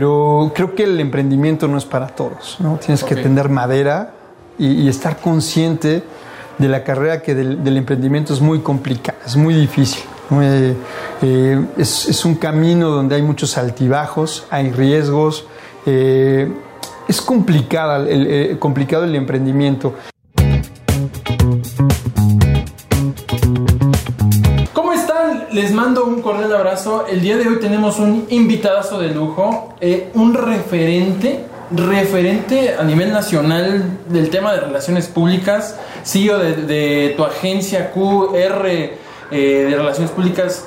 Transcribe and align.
pero 0.00 0.50
creo 0.54 0.74
que 0.74 0.84
el 0.84 0.98
emprendimiento 0.98 1.68
no 1.68 1.76
es 1.76 1.84
para 1.84 2.06
todos, 2.06 2.56
¿no? 2.58 2.78
Tienes 2.78 3.04
que 3.04 3.16
tener 3.16 3.50
madera 3.50 4.14
y, 4.58 4.88
estar 4.88 5.18
consciente 5.18 6.02
de 6.56 6.68
la 6.68 6.84
carrera 6.84 7.20
que 7.20 7.34
del, 7.34 7.76
emprendimiento 7.76 8.32
es 8.32 8.40
muy 8.40 8.60
complicada, 8.60 9.18
es 9.26 9.36
muy 9.36 9.52
difícil. 9.52 10.02
Eh, 10.40 10.74
eh, 11.20 11.66
es, 11.76 12.24
un 12.24 12.36
camino 12.36 12.88
donde 12.88 13.16
hay 13.16 13.20
muchos 13.20 13.58
altibajos, 13.58 14.46
hay 14.48 14.70
riesgos. 14.70 15.44
Eh, 15.84 16.50
es 17.06 17.20
complicada, 17.20 17.98
el, 18.08 18.58
complicado 18.58 19.04
el 19.04 19.14
emprendimiento. 19.14 19.96
Les 25.60 25.72
mando 25.72 26.06
un 26.06 26.22
cordial 26.22 26.54
abrazo. 26.54 27.04
El 27.06 27.20
día 27.20 27.36
de 27.36 27.46
hoy 27.46 27.60
tenemos 27.60 27.98
un 27.98 28.26
invitadazo 28.30 28.98
de 28.98 29.10
lujo, 29.10 29.74
eh, 29.78 30.10
un 30.14 30.32
referente, 30.32 31.44
referente 31.70 32.76
a 32.78 32.82
nivel 32.82 33.12
nacional 33.12 33.98
del 34.08 34.30
tema 34.30 34.54
de 34.54 34.60
relaciones 34.60 35.06
públicas, 35.08 35.76
CEO 36.02 36.38
de, 36.38 37.12
tu 37.14 37.24
agencia 37.24 37.92
QR 37.92 38.66
eh, 38.66 38.96
de 39.30 39.76
Relaciones 39.76 40.10
Públicas. 40.12 40.64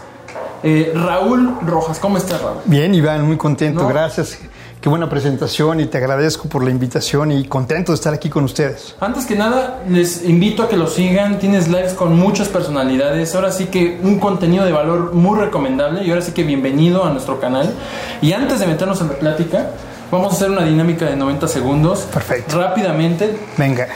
Eh, 0.62 0.94
Raúl 0.94 1.58
Rojas, 1.66 1.98
¿cómo 1.98 2.17
estás, 2.17 2.39
Raúl? 2.44 2.62
Bien, 2.66 2.94
Iván, 2.94 3.25
muy 3.25 3.38
contento, 3.38 3.88
gracias. 3.88 4.38
Qué 4.84 4.90
buena 4.90 5.08
presentación 5.08 5.80
y 5.80 5.86
te 5.86 5.98
agradezco 5.98 6.50
por 6.50 6.62
la 6.62 6.70
invitación 6.70 7.32
y 7.32 7.46
contento 7.46 7.94
de 7.94 7.96
estar 7.96 8.14
aquí 8.14 8.30
con 8.30 8.44
ustedes. 8.44 8.98
Antes 9.00 9.26
que 9.26 9.34
nada, 9.34 9.82
les 9.88 10.26
invito 10.26 10.62
a 10.62 10.68
que 10.68 10.76
lo 10.76 10.88
sigan. 10.88 11.40
Tienes 11.40 11.70
lives 11.70 11.94
con 11.94 12.20
muchas 12.20 12.50
personalidades. 12.50 13.34
Ahora 13.34 13.54
sí 13.54 13.68
que 13.68 13.98
un 14.04 14.20
contenido 14.20 14.66
de 14.66 14.73
valor 14.73 15.14
muy 15.14 15.40
recomendable 15.40 16.04
y 16.04 16.09
ahora 16.09 16.22
sí 16.22 16.34
que 16.34 16.44
bienvenido 16.44 17.06
a 17.06 17.12
nuestro 17.12 17.40
canal. 17.40 17.73
Y 18.22 18.34
antes 18.34 18.59
de 18.59 18.68
meternos 18.68 19.00
en 19.00 19.08
la 19.08 19.14
plática, 19.14 19.70
vamos 20.12 20.34
a 20.34 20.36
hacer 20.36 20.52
una 20.52 20.66
dinámica 20.66 21.06
de 21.06 21.16
90 21.16 21.48
segundos. 21.48 22.00
Perfecto. 22.14 22.59
Rápidamente. 22.59 23.38
Venga. 23.58 23.88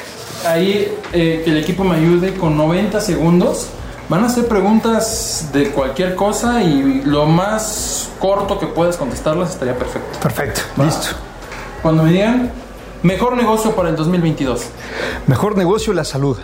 Ahí 0.46 0.88
eh, 1.12 1.42
que 1.44 1.52
el 1.52 1.58
equipo 1.58 1.84
me 1.84 1.98
ayude 1.98 2.34
con 2.36 2.56
90 2.56 3.02
segundos 3.02 3.68
Van 4.10 4.24
a 4.24 4.28
hacer 4.28 4.48
preguntas 4.48 5.50
de 5.52 5.70
cualquier 5.72 6.16
cosa 6.16 6.64
y 6.64 7.02
lo 7.04 7.26
más 7.26 8.10
corto 8.20 8.58
que 8.58 8.66
puedas 8.66 8.96
contestarlas 8.96 9.50
estaría 9.50 9.78
perfecto. 9.78 10.18
Perfecto, 10.22 10.62
listo. 10.82 11.08
Cuando 11.82 12.04
me 12.04 12.14
digan, 12.14 12.50
mejor 13.04 13.36
negocio 13.36 13.76
para 13.76 13.90
el 13.90 13.98
2022. 13.98 14.66
Mejor 15.28 15.58
negocio, 15.58 15.92
la 15.92 16.06
salud. 16.06 16.38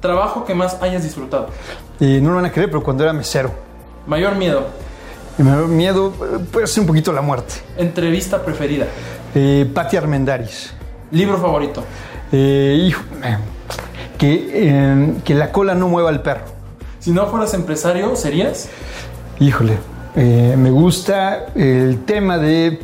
Trabajo 0.00 0.44
que 0.44 0.54
más 0.54 0.80
hayas 0.80 1.02
disfrutado. 1.02 1.48
Y 1.98 2.20
no 2.20 2.30
lo 2.30 2.36
van 2.36 2.44
a 2.44 2.52
creer, 2.52 2.70
pero 2.70 2.80
cuando 2.80 3.02
era 3.02 3.12
mesero. 3.12 3.50
Mayor 4.06 4.36
miedo. 4.36 4.68
El 5.36 5.46
mayor 5.46 5.66
miedo 5.66 6.12
eh, 6.20 6.38
puede 6.52 6.68
ser 6.68 6.82
un 6.82 6.86
poquito 6.86 7.12
la 7.12 7.22
muerte. 7.22 7.54
Entrevista 7.76 8.40
preferida. 8.44 8.86
Eh, 9.34 9.68
Patti 9.74 9.96
Armendaris. 9.96 10.72
Libro 11.10 11.38
favorito. 11.38 11.82
Eh, 12.30 12.84
hijo, 12.86 13.02
que, 14.16 15.16
que 15.24 15.34
la 15.34 15.50
cola 15.50 15.74
no 15.74 15.88
mueva 15.88 16.10
al 16.10 16.22
perro. 16.22 16.59
Si 17.00 17.12
no 17.12 17.26
fueras 17.28 17.54
empresario, 17.54 18.14
¿serías? 18.14 18.68
Híjole, 19.38 19.78
eh, 20.16 20.54
me 20.56 20.70
gusta 20.70 21.46
el 21.54 22.04
tema 22.04 22.36
de... 22.36 22.78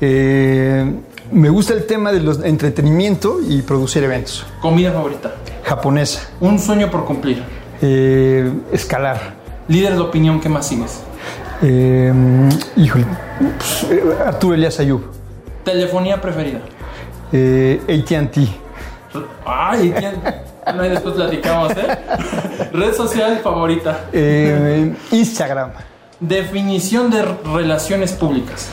Eh, 0.00 0.94
me 1.32 1.48
gusta 1.48 1.74
el 1.74 1.84
tema 1.84 2.12
de 2.12 2.20
los 2.20 2.44
entretenimiento 2.44 3.38
y 3.46 3.62
producir 3.62 4.04
eventos. 4.04 4.46
¿Comida 4.62 4.92
favorita? 4.92 5.34
Japonesa. 5.64 6.28
¿Un 6.40 6.60
sueño 6.60 6.88
por 6.92 7.04
cumplir? 7.04 7.42
Eh, 7.82 8.48
escalar. 8.70 9.34
¿Líder 9.66 9.94
de 9.94 10.00
opinión 10.00 10.40
que 10.40 10.48
más 10.48 10.68
sigues? 10.68 11.00
híjole, 12.76 13.06
pues, 13.58 13.86
Arturo 14.24 14.54
Elias 14.54 14.78
Ayub. 14.78 15.02
¿Telefonía 15.64 16.20
preferida? 16.20 16.60
ATT. 17.32 18.38
Ay, 19.44 19.90
ATT. 19.90 20.45
No, 20.74 20.84
y 20.84 20.88
después 20.88 21.14
platicamos, 21.14 21.72
¿eh? 21.72 21.98
Red 22.72 22.94
social 22.94 23.40
favorita. 23.42 24.06
Eh, 24.12 24.94
Instagram. 25.12 25.70
Definición 26.18 27.10
de 27.10 27.22
relaciones 27.22 28.12
públicas. 28.12 28.68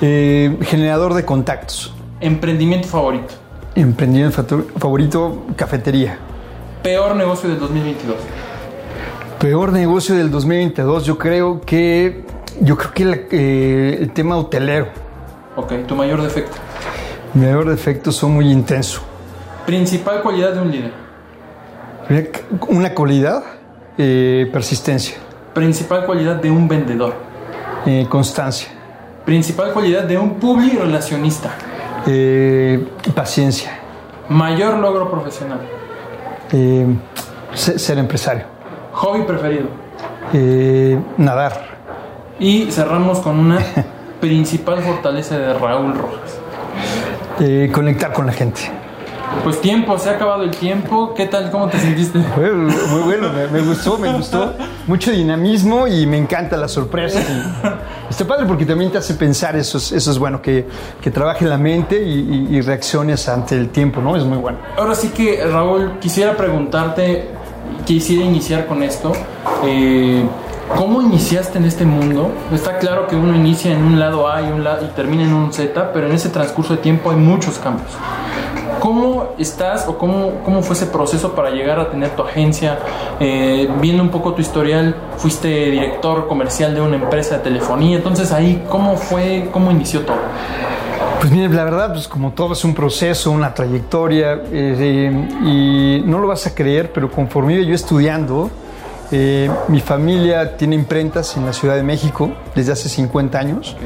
Eh, 0.00 0.58
generador 0.62 1.14
de 1.14 1.24
contactos. 1.24 1.92
Emprendimiento 2.20 2.88
favorito. 2.88 3.34
Emprendimiento 3.74 4.44
favorito, 4.78 5.46
cafetería. 5.56 6.18
Peor 6.82 7.14
negocio 7.14 7.48
del 7.48 7.60
2022. 7.60 8.16
Peor 9.38 9.72
negocio 9.72 10.16
del 10.16 10.30
2022, 10.30 11.04
yo 11.04 11.16
creo 11.16 11.60
que 11.60 12.24
yo 12.60 12.76
creo 12.76 12.92
que 12.92 13.28
eh, 13.30 13.98
el 14.00 14.10
tema 14.12 14.36
hotelero. 14.36 14.88
Ok, 15.56 15.86
tu 15.86 15.94
mayor 15.94 16.20
defecto. 16.22 16.56
Mi 17.34 17.46
mayor 17.46 17.68
defecto 17.68 18.10
son 18.10 18.32
muy 18.32 18.50
intenso. 18.50 19.00
Principal 19.64 20.22
cualidad 20.22 20.54
de 20.54 20.60
un 20.60 20.70
líder. 20.72 21.07
Una 22.68 22.94
cualidad, 22.94 23.42
eh, 23.98 24.48
persistencia. 24.50 25.16
Principal 25.52 26.06
cualidad 26.06 26.36
de 26.36 26.50
un 26.50 26.66
vendedor. 26.66 27.12
Eh, 27.84 28.06
constancia. 28.08 28.68
Principal 29.26 29.72
cualidad 29.72 30.04
de 30.04 30.16
un 30.16 30.36
public 30.36 30.80
relacionista. 30.80 31.50
Eh, 32.06 32.88
paciencia. 33.14 33.72
Mayor 34.30 34.78
logro 34.78 35.10
profesional. 35.10 35.60
ser, 37.52 37.98
empresario. 37.98 38.44
Hobby 38.92 39.24
preferido. 39.24 39.68
nadar. 41.18 41.76
Y 42.38 42.70
cerramos 42.70 43.18
con 43.18 43.38
una 43.38 43.58
principal 44.20 44.80
fortaleza 44.82 45.36
de 45.36 45.52
Raúl 45.52 45.94
Rojas. 45.94 46.38
conectar 47.72 48.14
con 48.14 48.24
la 48.24 48.32
gente. 48.32 48.87
Pues 49.44 49.60
tiempo, 49.60 49.98
se 49.98 50.10
ha 50.10 50.12
acabado 50.12 50.42
el 50.42 50.50
tiempo. 50.50 51.14
¿Qué 51.14 51.26
tal? 51.26 51.50
¿Cómo 51.50 51.68
te 51.68 51.78
sentiste? 51.78 52.18
Muy, 52.36 53.02
bueno, 53.02 53.28
me, 53.52 53.60
gustó, 53.60 53.98
me 53.98 54.12
gustó. 54.12 54.54
Mucho 54.86 55.10
dinamismo 55.10 55.86
y 55.86 56.06
me 56.06 56.18
encanta 56.18 56.56
la 56.56 56.68
sorpresa. 56.68 57.20
está 58.10 58.26
padre 58.26 58.46
porque 58.46 58.64
también 58.64 58.90
te 58.90 58.98
hace 58.98 59.14
pensar, 59.14 59.56
eso 59.56 59.78
es, 59.78 59.92
eso 59.92 60.10
es 60.10 60.18
bueno, 60.18 60.42
que, 60.42 60.66
que 61.00 61.10
trabaje 61.10 61.44
la 61.44 61.58
mente 61.58 62.02
y, 62.02 62.60
reacciones 62.60 63.28
ante 63.28 63.56
el 63.56 63.68
tiempo, 63.70 64.00
¿no? 64.00 64.16
Es 64.16 64.24
muy 64.24 64.36
bueno. 64.36 64.58
Ahora 64.76 64.94
sí 64.94 65.08
que, 65.08 65.44
Raúl, 65.44 65.98
quisiera 66.00 66.36
preguntarte, 66.36 67.28
quisiera 67.86 68.24
iniciar 68.24 68.66
con 68.66 68.82
esto. 68.82 69.12
Eh, 69.64 70.24
¿Cómo 70.76 71.00
iniciaste 71.00 71.58
en 71.58 71.64
este 71.64 71.84
mundo? 71.86 72.30
Está 72.52 72.78
claro 72.78 73.06
que 73.06 73.16
uno 73.16 73.34
inicia 73.34 73.72
en 73.72 73.82
un 73.82 73.98
lado 73.98 74.28
A 74.28 74.42
y, 74.42 74.50
un 74.52 74.64
lado, 74.64 74.84
y 74.84 74.88
termina 74.88 75.22
en 75.22 75.32
un 75.32 75.52
Z, 75.52 75.92
pero 75.92 76.06
en 76.06 76.12
ese 76.12 76.28
transcurso 76.28 76.74
de 76.74 76.82
tiempo 76.82 77.10
hay 77.10 77.16
muchos 77.16 77.58
cambios. 77.58 77.90
¿Cómo 78.80 79.34
estás 79.38 79.86
o 79.88 79.98
cómo, 79.98 80.40
cómo 80.44 80.62
fue 80.62 80.76
ese 80.76 80.86
proceso 80.86 81.32
para 81.34 81.50
llegar 81.50 81.78
a 81.80 81.90
tener 81.90 82.10
tu 82.10 82.22
agencia? 82.22 82.78
Eh, 83.20 83.68
viendo 83.80 84.02
un 84.02 84.10
poco 84.10 84.34
tu 84.34 84.40
historial, 84.40 84.94
fuiste 85.16 85.48
director 85.48 86.28
comercial 86.28 86.74
de 86.74 86.80
una 86.80 86.96
empresa 86.96 87.38
de 87.38 87.42
telefonía, 87.42 87.96
entonces 87.96 88.32
ahí, 88.32 88.64
¿cómo 88.68 88.96
fue, 88.96 89.48
cómo 89.52 89.70
inició 89.70 90.02
todo? 90.02 90.18
Pues 91.20 91.32
mire, 91.32 91.48
la 91.48 91.64
verdad, 91.64 91.92
pues 91.92 92.06
como 92.06 92.32
todo 92.32 92.52
es 92.52 92.64
un 92.64 92.74
proceso, 92.74 93.32
una 93.32 93.52
trayectoria, 93.52 94.40
eh, 94.52 95.28
y 95.44 96.02
no 96.06 96.20
lo 96.20 96.28
vas 96.28 96.46
a 96.46 96.54
creer, 96.54 96.92
pero 96.92 97.10
conforme 97.10 97.54
iba 97.54 97.64
yo 97.64 97.74
estudiando, 97.74 98.50
eh, 99.10 99.50
mi 99.68 99.80
familia 99.80 100.56
tiene 100.56 100.76
imprentas 100.76 101.36
en 101.36 101.46
la 101.46 101.52
Ciudad 101.52 101.74
de 101.76 101.82
México 101.82 102.30
desde 102.54 102.72
hace 102.72 102.88
50 102.88 103.38
años. 103.38 103.76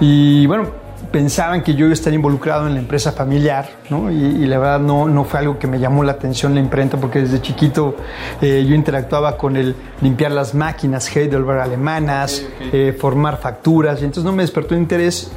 Y 0.00 0.46
bueno, 0.46 0.68
pensaban 1.10 1.62
que 1.62 1.74
yo 1.74 1.86
iba 1.86 1.90
a 1.90 1.94
estar 1.94 2.12
involucrado 2.12 2.66
en 2.66 2.74
la 2.74 2.80
empresa 2.80 3.12
familiar, 3.12 3.68
¿no? 3.90 4.10
Y, 4.10 4.46
la 4.46 4.58
verdad 4.58 4.80
no, 4.80 5.08
no 5.08 5.24
fue 5.24 5.40
algo 5.40 5.58
que 5.58 5.66
me 5.66 5.78
llamó 5.78 6.04
la 6.04 6.12
atención 6.12 6.54
la 6.54 6.60
imprenta, 6.60 6.96
porque 6.96 7.20
desde 7.20 7.40
chiquito 7.40 7.96
eh, 8.40 8.64
yo 8.68 8.74
interactuaba 8.74 9.36
con 9.36 9.56
el 9.56 9.74
limpiar 10.00 10.32
las 10.32 10.54
máquinas 10.54 11.14
Heidelberg 11.14 11.60
alemanas, 11.60 12.44
eh, 12.72 12.96
formar 12.98 13.38
facturas, 13.38 14.00
y 14.00 14.04
entonces 14.04 14.24
no 14.24 14.32
me 14.32 14.42
despertó 14.42 14.74
interés. 14.74 15.30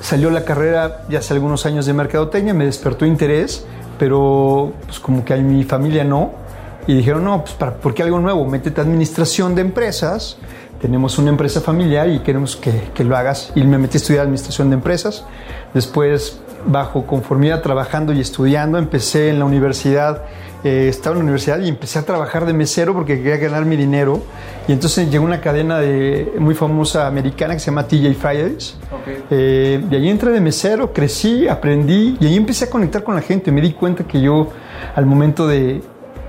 Salió 0.00 0.30
la 0.30 0.44
carrera 0.44 1.04
ya 1.08 1.18
hace 1.18 1.34
algunos 1.34 1.66
años 1.66 1.84
de 1.86 1.92
mercadotecnia, 1.92 2.54
me 2.54 2.64
despertó 2.64 3.04
interés, 3.04 3.66
pero 3.98 4.72
pues 4.86 5.00
como 5.00 5.24
que 5.24 5.34
a 5.34 5.36
mi 5.36 5.64
familia 5.64 6.04
no. 6.04 6.32
Y 6.86 6.94
dijeron, 6.94 7.24
no, 7.24 7.42
pues 7.42 7.54
¿para, 7.54 7.74
¿por 7.74 7.92
qué 7.92 8.02
algo 8.02 8.18
nuevo? 8.18 8.46
Métete 8.46 8.80
a 8.80 8.84
administración 8.84 9.54
de 9.54 9.60
empresas 9.60 10.38
tenemos 10.80 11.18
una 11.18 11.30
empresa 11.30 11.60
familiar 11.60 12.08
y 12.08 12.20
queremos 12.20 12.56
que, 12.56 13.04
lo 13.04 13.16
hagas. 13.16 13.52
Y 13.54 13.64
me 13.64 13.78
metí 13.78 13.96
a 13.96 13.98
estudiar 13.98 14.22
administración 14.22 14.70
de 14.70 14.74
empresas. 14.74 15.24
Después, 15.74 16.40
bajo 16.66 17.06
conformidad, 17.06 17.62
trabajando 17.62 18.12
y 18.12 18.20
estudiando, 18.20 18.78
empecé 18.78 19.30
en 19.30 19.38
la 19.38 19.44
universidad. 19.44 20.22
Eh, 20.64 20.88
estaba 20.88 21.14
en 21.14 21.18
la 21.18 21.22
universidad 21.24 21.60
y 21.60 21.68
empecé 21.68 22.00
a 22.00 22.02
trabajar 22.02 22.44
de 22.44 22.52
mesero 22.52 22.92
porque 22.92 23.16
quería 23.16 23.36
ganar 23.36 23.64
mi 23.64 23.76
dinero. 23.76 24.22
Y 24.66 24.72
entonces 24.72 25.10
llegó 25.10 25.24
una 25.24 25.40
cadena 25.40 25.78
de, 25.78 26.34
muy 26.38 26.54
famosa 26.54 27.06
americana 27.06 27.54
que 27.54 27.60
se 27.60 27.66
llama 27.66 27.86
TJ 27.86 28.14
Fridays. 28.14 28.76
Eh, 29.30 29.84
y 29.90 29.94
ahí 29.94 30.08
entré 30.08 30.30
de 30.30 30.40
mesero, 30.40 30.92
crecí, 30.92 31.48
aprendí 31.48 32.16
y 32.20 32.26
ahí 32.26 32.36
empecé 32.36 32.66
a 32.66 32.70
conectar 32.70 33.02
con 33.02 33.14
la 33.14 33.22
gente. 33.22 33.50
Me 33.50 33.60
di 33.60 33.72
cuenta 33.72 34.04
que 34.04 34.20
yo, 34.20 34.50
al 34.94 35.06
momento 35.06 35.48
de, 35.48 35.80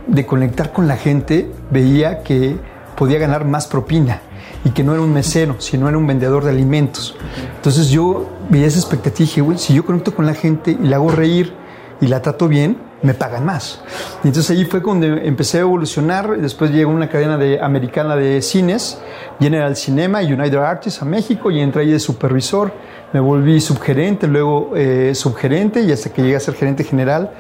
de 0.07 0.25
conectar 0.25 0.71
con 0.71 0.87
la 0.87 0.97
gente, 0.97 1.51
veía 1.69 2.23
que 2.23 2.55
podía 2.95 3.19
ganar 3.19 3.45
más 3.45 3.67
propina 3.67 4.21
y 4.65 4.71
que 4.71 4.83
no 4.83 4.93
era 4.93 5.01
un 5.01 5.13
mesero, 5.13 5.55
sino 5.59 5.87
era 5.87 5.97
un 5.97 6.07
vendedor 6.07 6.43
de 6.43 6.51
alimentos. 6.51 7.15
Entonces 7.55 7.89
yo 7.89 8.29
veía 8.49 8.67
esa 8.67 8.79
expectativa 8.79 9.23
y 9.23 9.27
dije, 9.27 9.41
güey, 9.41 9.57
si 9.57 9.73
yo 9.73 9.85
conecto 9.85 10.13
con 10.13 10.25
la 10.25 10.33
gente 10.33 10.71
y 10.71 10.87
la 10.87 10.97
hago 10.97 11.11
reír 11.11 11.53
y 12.01 12.07
la 12.07 12.21
trato 12.21 12.47
bien, 12.47 12.89
me 13.01 13.13
pagan 13.13 13.45
más. 13.45 13.81
Y 14.23 14.27
entonces 14.27 14.57
ahí 14.57 14.65
fue 14.65 14.81
cuando 14.81 15.05
empecé 15.05 15.59
a 15.59 15.61
evolucionar. 15.61 16.37
Después 16.39 16.71
llegó 16.71 16.91
una 16.91 17.09
cadena 17.09 17.37
de, 17.37 17.59
americana 17.61 18.15
de 18.15 18.41
cines, 18.41 18.99
General 19.39 19.75
Cinema 19.75 20.21
y 20.21 20.33
United 20.33 20.57
Artists 20.57 21.01
a 21.01 21.05
México 21.05 21.51
y 21.51 21.59
entré 21.59 21.83
ahí 21.83 21.91
de 21.91 21.99
supervisor. 21.99 22.73
Me 23.13 23.19
volví 23.19 23.59
subgerente, 23.61 24.27
luego 24.27 24.73
eh, 24.75 25.15
subgerente 25.15 25.81
y 25.81 25.91
hasta 25.91 26.11
que 26.11 26.21
llegué 26.21 26.35
a 26.35 26.39
ser 26.39 26.55
gerente 26.55 26.83
general, 26.83 27.31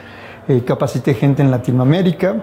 eh, 0.47 0.63
capacité 0.65 1.13
gente 1.13 1.41
en 1.41 1.51
Latinoamérica. 1.51 2.37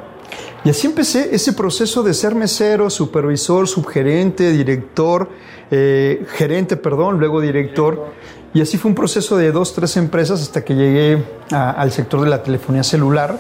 Y 0.65 0.71
así 0.71 0.87
empecé 0.87 1.35
ese 1.35 1.53
proceso 1.53 2.03
de 2.03 2.13
ser 2.13 2.35
mesero, 2.35 2.91
supervisor, 2.91 3.69
subgerente, 3.69 4.51
director, 4.51 5.29
eh, 5.71 6.27
gerente, 6.35 6.77
perdón, 6.77 7.19
luego 7.21 7.41
director. 7.41 8.13
Y 8.53 8.61
así 8.61 8.77
fue 8.79 8.89
un 8.89 8.95
proceso 8.95 9.37
de 9.37 9.53
dos, 9.53 9.75
tres 9.75 9.97
empresas 9.97 10.43
hasta 10.43 10.65
que 10.65 10.75
llegué 10.75 11.23
al 11.51 11.93
sector 11.93 12.21
de 12.23 12.31
la 12.31 12.43
telefonía 12.43 12.83
celular. 12.83 13.39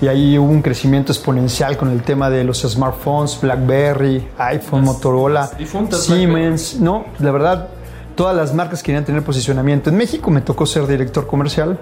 Y 0.00 0.06
ahí 0.06 0.38
hubo 0.38 0.50
un 0.50 0.62
crecimiento 0.62 1.12
exponencial 1.12 1.76
con 1.76 1.90
el 1.90 2.02
tema 2.02 2.30
de 2.30 2.44
los 2.44 2.62
smartphones, 2.62 3.38
BlackBerry, 3.40 4.28
iPhone, 4.38 4.84
Motorola, 4.84 5.50
Siemens. 5.90 6.78
No, 6.80 7.06
la 7.18 7.30
verdad, 7.30 7.68
todas 8.14 8.36
las 8.36 8.54
marcas 8.54 8.82
querían 8.82 9.04
tener 9.04 9.22
posicionamiento. 9.22 9.90
En 9.90 9.96
México 9.96 10.30
me 10.30 10.40
tocó 10.40 10.66
ser 10.66 10.86
director 10.86 11.26
comercial 11.26 11.78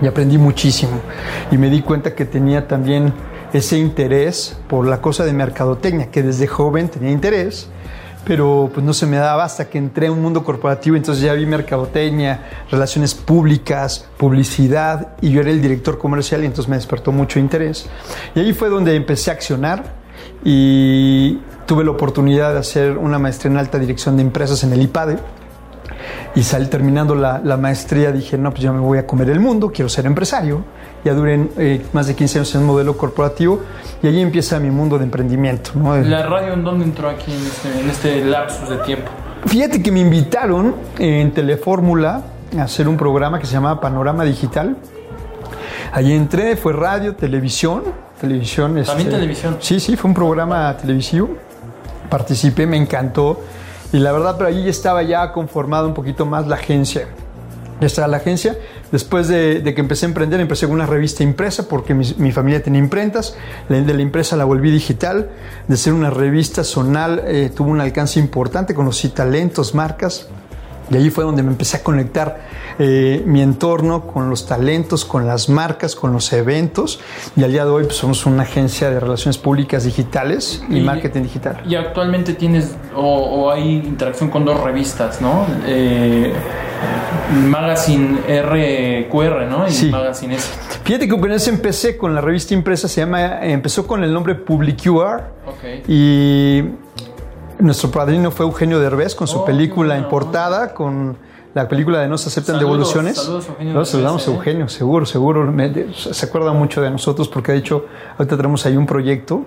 y 0.00 0.06
aprendí 0.06 0.38
muchísimo. 0.38 1.00
Y 1.50 1.58
me 1.58 1.70
di 1.70 1.82
cuenta 1.82 2.14
que 2.14 2.24
tenía 2.24 2.66
también 2.66 3.12
ese 3.52 3.78
interés 3.78 4.56
por 4.68 4.86
la 4.86 5.00
cosa 5.00 5.24
de 5.24 5.32
mercadotecnia, 5.32 6.10
que 6.10 6.22
desde 6.22 6.46
joven 6.46 6.88
tenía 6.88 7.10
interés, 7.10 7.68
pero 8.24 8.70
pues 8.72 8.84
no 8.84 8.92
se 8.92 9.06
me 9.06 9.16
daba 9.16 9.44
hasta 9.44 9.68
que 9.68 9.78
entré 9.78 10.08
a 10.08 10.12
un 10.12 10.20
mundo 10.20 10.44
corporativo, 10.44 10.96
entonces 10.96 11.24
ya 11.24 11.32
vi 11.32 11.46
mercadotecnia, 11.46 12.66
relaciones 12.70 13.14
públicas, 13.14 14.06
publicidad, 14.16 15.16
y 15.20 15.30
yo 15.30 15.40
era 15.40 15.50
el 15.50 15.62
director 15.62 15.98
comercial 15.98 16.42
y 16.42 16.46
entonces 16.46 16.68
me 16.68 16.76
despertó 16.76 17.12
mucho 17.12 17.38
interés. 17.38 17.88
Y 18.34 18.40
ahí 18.40 18.52
fue 18.52 18.68
donde 18.68 18.94
empecé 18.94 19.30
a 19.30 19.34
accionar 19.34 19.84
y 20.44 21.38
tuve 21.66 21.84
la 21.84 21.90
oportunidad 21.90 22.52
de 22.52 22.58
hacer 22.58 22.98
una 22.98 23.18
maestría 23.18 23.52
en 23.52 23.58
alta 23.58 23.78
dirección 23.78 24.16
de 24.16 24.22
empresas 24.22 24.62
en 24.64 24.72
el 24.72 24.82
IPADE 24.82 25.18
y 26.34 26.42
salí 26.42 26.66
terminando 26.66 27.14
la, 27.14 27.40
la, 27.42 27.56
maestría, 27.56 28.12
dije, 28.12 28.38
no, 28.38 28.50
pues 28.50 28.62
yo 28.62 28.72
me 28.72 28.80
voy 28.80 28.98
a 28.98 29.06
comer 29.06 29.30
el 29.30 29.40
mundo, 29.40 29.72
quiero 29.72 29.88
ser 29.88 30.06
empresario. 30.06 30.64
Ya 31.04 31.14
duré 31.14 31.48
eh, 31.56 31.82
más 31.92 32.06
de 32.06 32.14
15 32.14 32.38
años 32.38 32.54
en 32.54 32.60
un 32.60 32.66
modelo 32.66 32.96
corporativo 32.96 33.60
y 34.02 34.06
ahí 34.06 34.20
empieza 34.20 34.60
mi 34.60 34.70
mundo 34.70 34.98
de 34.98 35.04
emprendimiento. 35.04 35.70
¿no? 35.74 35.96
¿La 35.96 36.26
radio 36.26 36.52
en 36.52 36.62
dónde 36.62 36.84
entró 36.84 37.08
aquí 37.08 37.32
en 37.32 37.46
este, 37.46 37.80
en 37.80 37.90
este 37.90 38.24
lapsus 38.24 38.68
de 38.68 38.76
tiempo? 38.78 39.10
Fíjate 39.46 39.82
que 39.82 39.90
me 39.90 40.00
invitaron 40.00 40.74
en 40.98 41.32
Telefórmula 41.32 42.22
a 42.58 42.62
hacer 42.62 42.86
un 42.86 42.96
programa 42.96 43.38
que 43.38 43.46
se 43.46 43.54
llamaba 43.54 43.80
Panorama 43.80 44.24
Digital. 44.24 44.76
Allí 45.92 46.12
entré, 46.12 46.56
fue 46.56 46.74
radio, 46.74 47.14
televisión. 47.14 47.82
televisión 48.20 48.74
También 48.84 49.08
este, 49.08 49.10
televisión. 49.10 49.56
Sí, 49.60 49.80
sí, 49.80 49.96
fue 49.96 50.08
un 50.08 50.14
programa 50.14 50.76
televisivo. 50.76 51.30
Participé, 52.10 52.66
me 52.66 52.76
encantó. 52.76 53.40
Y 53.92 53.98
la 53.98 54.12
verdad, 54.12 54.36
pero 54.36 54.48
ahí 54.48 54.68
estaba 54.68 55.02
ya 55.02 55.32
conformada 55.32 55.86
un 55.86 55.94
poquito 55.94 56.24
más 56.26 56.46
la 56.46 56.56
agencia. 56.56 57.08
Ya 57.80 57.86
estaba 57.86 58.08
la 58.08 58.18
agencia. 58.18 58.56
Después 58.92 59.26
de, 59.28 59.60
de 59.60 59.74
que 59.74 59.80
empecé 59.80 60.06
a 60.06 60.08
emprender, 60.08 60.38
empecé 60.40 60.66
con 60.66 60.74
una 60.74 60.86
revista 60.86 61.22
impresa 61.22 61.66
porque 61.68 61.94
mi, 61.94 62.04
mi, 62.18 62.30
familia 62.30 62.62
tenía 62.62 62.78
imprentas. 62.78 63.36
De 63.68 63.94
la 63.94 64.02
impresa 64.02 64.36
la 64.36 64.44
volví 64.44 64.70
digital. 64.70 65.30
De 65.66 65.76
ser 65.76 65.94
una 65.94 66.10
revista 66.10 66.62
zonal, 66.62 67.22
eh, 67.26 67.50
tuvo 67.54 67.70
un 67.70 67.80
alcance 67.80 68.20
importante. 68.20 68.74
Conocí 68.74 69.08
talentos, 69.08 69.74
marcas. 69.74 70.28
Y 70.90 70.96
allí 70.96 71.10
fue 71.10 71.24
donde 71.24 71.42
me 71.42 71.50
empecé 71.50 71.78
a 71.78 71.82
conectar 71.82 72.40
eh, 72.78 73.22
mi 73.26 73.42
entorno 73.42 74.06
con 74.06 74.28
los 74.28 74.46
talentos, 74.46 75.04
con 75.04 75.26
las 75.26 75.48
marcas, 75.48 75.94
con 75.94 76.12
los 76.12 76.32
eventos. 76.32 77.00
Y 77.36 77.44
al 77.44 77.52
día 77.52 77.64
de 77.64 77.70
hoy 77.70 77.84
pues, 77.84 77.96
somos 77.96 78.26
una 78.26 78.42
agencia 78.42 78.90
de 78.90 78.98
relaciones 78.98 79.38
públicas 79.38 79.84
digitales 79.84 80.64
y, 80.68 80.78
y 80.78 80.80
marketing 80.80 81.22
digital. 81.22 81.62
Y 81.66 81.76
actualmente 81.76 82.34
tienes 82.34 82.74
o, 82.94 83.02
o, 83.02 83.50
hay 83.50 83.76
interacción 83.76 84.30
con 84.30 84.44
dos 84.44 84.60
revistas, 84.60 85.20
¿no? 85.20 85.46
Eh, 85.66 86.32
Magazine 87.46 88.18
RQR, 88.26 89.46
¿no? 89.46 89.68
Y 89.68 89.70
sí. 89.70 89.90
Magazine 89.90 90.34
S. 90.34 90.50
Fíjate 90.84 91.06
que 91.06 91.18
con 91.18 91.30
eso 91.30 91.50
empecé 91.50 91.96
con 91.96 92.14
la 92.14 92.20
revista 92.20 92.54
impresa, 92.54 92.88
se 92.88 93.02
llama, 93.02 93.44
empezó 93.46 93.86
con 93.86 94.02
el 94.02 94.12
nombre 94.12 94.34
PubliQR. 94.34 95.22
Okay. 95.56 95.82
Y 95.86 96.64
nuestro 97.60 97.90
padrino 97.90 98.30
fue 98.30 98.46
Eugenio 98.46 98.78
Derbez 98.80 99.14
con 99.14 99.26
su 99.28 99.40
Oh, 99.40 99.44
película 99.44 99.94
bueno. 99.94 100.08
portada, 100.08 100.74
con 100.74 101.16
la 101.54 101.68
película 101.68 101.98
de 102.00 102.08
No 102.08 102.16
se 102.18 102.28
aceptan 102.28 102.56
Saludos, 102.56 102.70
devoluciones. 102.92 103.16
saludos, 103.16 103.48
Eugenio 103.48 103.74
Nos 103.74 103.88
saludamos 103.88 104.26
a 104.26 104.30
¿eh? 104.30 104.34
Eugenio, 104.34 104.68
seguro, 104.68 105.06
seguro. 105.06 105.52
Se 106.12 106.26
acuerda 106.26 106.52
mucho 106.52 106.80
de 106.80 106.90
nosotros 106.90 107.28
porque, 107.28 107.52
de 107.52 107.58
hecho, 107.58 107.86
ahorita 108.18 108.36
tenemos 108.36 108.64
ahí 108.66 108.76
un 108.76 108.86
proyecto 108.86 109.44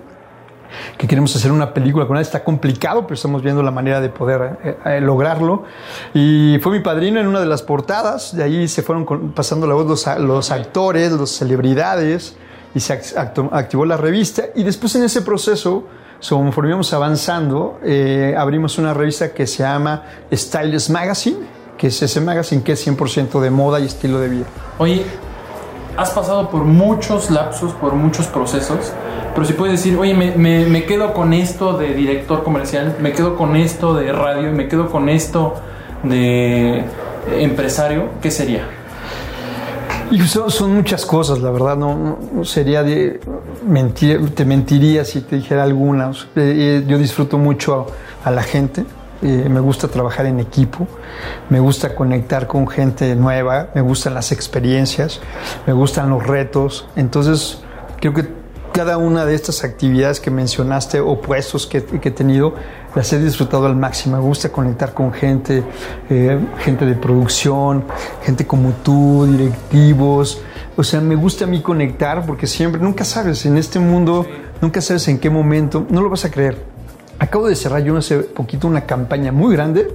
que 0.98 1.06
queremos 1.06 1.34
hacer 1.36 1.52
una 1.52 1.72
película 1.72 2.06
con 2.06 2.16
él. 2.16 2.22
Está 2.22 2.42
complicado, 2.44 3.02
pero 3.02 3.14
estamos 3.14 3.42
viendo 3.42 3.62
la 3.62 3.70
manera 3.70 4.00
de 4.00 4.08
poder 4.08 4.58
eh, 4.64 4.76
eh, 4.84 5.00
lograrlo. 5.00 5.64
Y 6.12 6.58
fue 6.62 6.72
mi 6.72 6.80
padrino 6.80 7.20
en 7.20 7.26
una 7.26 7.40
de 7.40 7.46
las 7.46 7.62
portadas. 7.62 8.36
De 8.36 8.42
ahí 8.42 8.66
se 8.68 8.82
fueron 8.82 9.04
con- 9.04 9.32
pasando 9.32 9.66
la 9.66 9.74
voz 9.74 9.86
los, 9.86 10.18
los 10.18 10.50
actores, 10.50 11.12
las 11.12 11.30
celebridades, 11.30 12.36
y 12.74 12.80
se 12.80 12.92
act- 13.00 13.48
activó 13.52 13.84
la 13.86 13.96
revista. 13.96 14.42
Y 14.56 14.62
después 14.64 14.94
en 14.96 15.04
ese 15.04 15.22
proceso, 15.22 15.84
so, 16.24 16.36
conforme 16.36 16.74
avanzando, 16.92 17.78
eh, 17.84 18.34
abrimos 18.34 18.78
una 18.78 18.94
revista 18.94 19.34
que 19.34 19.46
se 19.46 19.62
llama 19.62 20.04
Stylist 20.32 20.88
Magazine, 20.88 21.36
que 21.76 21.88
es 21.88 22.00
ese 22.00 22.18
magazine 22.22 22.62
que 22.62 22.72
es 22.72 22.86
100% 22.86 23.40
de 23.42 23.50
moda 23.50 23.78
y 23.78 23.84
estilo 23.84 24.18
de 24.20 24.30
vida. 24.30 24.46
Oye, 24.78 25.04
has 25.98 26.12
pasado 26.12 26.48
por 26.48 26.64
muchos 26.64 27.30
lapsos, 27.30 27.74
por 27.74 27.92
muchos 27.92 28.26
procesos, 28.28 28.90
pero 29.34 29.46
si 29.46 29.52
puedes 29.52 29.82
decir, 29.82 29.98
oye, 29.98 30.14
me 30.14 30.84
quedo 30.86 31.12
con 31.12 31.34
esto 31.34 31.76
de 31.76 31.92
director 31.92 32.42
comercial, 32.42 32.96
me 33.02 33.12
quedo 33.12 33.36
con 33.36 33.54
esto 33.54 33.92
de 33.92 34.10
radio, 34.10 34.50
me 34.50 34.66
quedo 34.66 34.88
con 34.90 35.10
esto 35.10 35.56
de 36.04 36.84
empresario, 37.38 38.08
¿qué 38.22 38.30
sería? 38.30 38.66
Y 40.10 40.18
son, 40.26 40.74
muchas 40.74 41.06
cosas, 41.06 41.40
la 41.40 41.50
verdad, 41.50 41.76
no, 41.76 42.44
sería 42.44 42.82
de 42.82 43.20
mentir, 43.66 44.34
te 44.34 44.44
mentiría 44.44 45.04
si 45.04 45.20
te 45.20 45.36
dijera 45.36 45.62
algunas. 45.62 46.24
Eh, 46.36 46.82
eh, 46.82 46.84
yo 46.86 46.98
disfruto 46.98 47.38
mucho 47.38 47.86
a, 48.22 48.28
a 48.28 48.30
la 48.30 48.42
gente, 48.42 48.84
eh, 49.22 49.48
me 49.48 49.60
gusta 49.60 49.88
trabajar 49.88 50.26
en 50.26 50.38
equipo, 50.38 50.86
me 51.48 51.58
gusta 51.58 51.94
conectar 51.94 52.46
con 52.46 52.68
gente 52.68 53.16
nueva, 53.16 53.70
me 53.74 53.80
gustan 53.80 54.14
las 54.14 54.32
experiencias, 54.32 55.20
me 55.66 55.72
gustan 55.72 56.10
los 56.10 56.26
retos. 56.26 56.86
Entonces, 56.94 57.62
creo 58.00 58.12
que 58.12 58.43
cada 58.74 58.98
una 58.98 59.24
de 59.24 59.36
estas 59.36 59.62
actividades 59.62 60.18
que 60.18 60.32
mencionaste 60.32 60.98
o 60.98 61.20
puestos 61.20 61.64
que, 61.64 61.78
he 61.78 62.10
tenido, 62.10 62.54
las 62.96 63.12
he 63.12 63.20
disfrutado 63.20 63.66
al 63.66 63.76
máximo. 63.76 64.16
Me 64.16 64.22
gusta 64.22 64.48
conectar 64.50 64.92
con 64.92 65.12
gente, 65.12 65.62
eh, 66.10 66.40
gente 66.58 66.84
de 66.84 66.96
producción, 66.96 67.84
gente 68.24 68.48
como 68.48 68.72
tú, 68.82 69.28
directivos. 69.30 70.42
O 70.76 70.82
sea, 70.82 71.00
me 71.00 71.14
gusta 71.14 71.44
a 71.44 71.46
mí 71.46 71.62
conectar 71.62 72.26
porque 72.26 72.48
siempre, 72.48 72.80
nunca 72.80 73.04
sabes, 73.04 73.46
en 73.46 73.58
este 73.58 73.78
mundo, 73.78 74.26
nunca 74.60 74.80
sabes 74.80 75.06
en 75.06 75.20
qué 75.20 75.30
momento, 75.30 75.86
no 75.88 76.02
lo 76.02 76.10
vas 76.10 76.24
a 76.24 76.32
creer. 76.32 76.56
Acabo 77.20 77.46
de 77.46 77.54
cerrar 77.54 77.84
yo 77.84 77.96
hace 77.96 78.18
poquito 78.18 78.66
una 78.66 78.86
campaña 78.86 79.30
muy 79.30 79.54
grande 79.54 79.86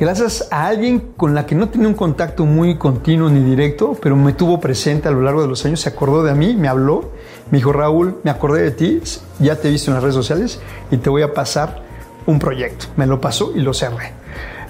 gracias 0.00 0.48
a 0.50 0.66
alguien 0.66 1.12
con 1.14 1.34
la 1.34 1.44
que 1.44 1.54
no 1.54 1.68
tenía 1.68 1.86
un 1.86 1.94
contacto 1.94 2.46
muy 2.46 2.76
continuo 2.76 3.28
ni 3.28 3.44
directo, 3.44 3.96
pero 4.00 4.16
me 4.16 4.32
tuvo 4.32 4.58
presente 4.58 5.08
a 5.08 5.10
lo 5.10 5.20
largo 5.20 5.42
de 5.42 5.48
los 5.48 5.64
años, 5.66 5.80
se 5.80 5.90
acordó 5.90 6.22
de 6.22 6.34
mí, 6.34 6.54
me 6.54 6.68
habló, 6.68 7.10
me 7.50 7.58
dijo, 7.58 7.72
Raúl, 7.72 8.18
me 8.22 8.30
acordé 8.30 8.62
de 8.62 8.70
ti, 8.70 9.02
ya 9.38 9.56
te 9.56 9.68
he 9.68 9.70
visto 9.70 9.90
en 9.90 9.94
las 9.94 10.02
redes 10.02 10.14
sociales 10.14 10.60
y 10.90 10.98
te 10.98 11.10
voy 11.10 11.22
a 11.22 11.34
pasar 11.34 11.82
un 12.26 12.38
proyecto. 12.38 12.86
Me 12.96 13.06
lo 13.06 13.20
pasó 13.20 13.52
y 13.54 13.60
lo 13.60 13.74
cerré. 13.74 14.12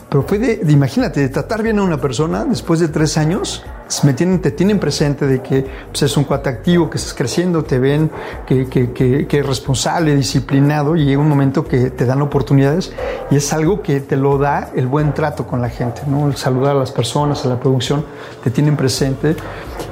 Pero 0.08 0.22
fue 0.24 0.38
de, 0.38 0.56
de, 0.56 0.72
imagínate, 0.72 1.20
de 1.20 1.28
tratar 1.28 1.62
bien 1.62 1.78
a 1.78 1.82
una 1.82 2.00
persona 2.00 2.44
después 2.44 2.80
de 2.80 2.88
tres 2.88 3.16
años, 3.16 3.62
me 4.04 4.14
tienen, 4.14 4.40
te 4.40 4.50
tienen 4.50 4.78
presente 4.78 5.26
de 5.26 5.42
que 5.42 5.66
pues, 5.90 6.02
es 6.02 6.16
un 6.16 6.24
cuate 6.24 6.48
activo, 6.48 6.88
que 6.88 6.98
estás 6.98 7.14
creciendo, 7.14 7.64
te 7.64 7.78
ven 7.78 8.10
que, 8.46 8.68
que, 8.68 9.26
es 9.30 9.46
responsable, 9.46 10.14
disciplinado, 10.16 10.96
y 10.96 11.04
llega 11.04 11.20
un 11.20 11.28
momento 11.28 11.64
que 11.64 11.90
te 11.90 12.06
dan 12.06 12.22
oportunidades 12.22 12.92
y 13.30 13.36
es 13.36 13.52
algo 13.52 13.82
que 13.82 14.00
te 14.00 14.16
lo 14.16 14.38
da 14.38 14.70
el 14.74 14.86
buen 14.86 15.12
trato 15.14 15.46
con 15.46 15.60
la 15.60 15.68
gente, 15.68 16.02
¿no? 16.06 16.28
El 16.28 16.36
saludar 16.36 16.76
a 16.76 16.78
las 16.78 16.92
personas, 16.92 17.44
a 17.44 17.48
la 17.48 17.58
producción, 17.58 18.04
te 18.42 18.50
tienen 18.50 18.76
presente. 18.76 19.34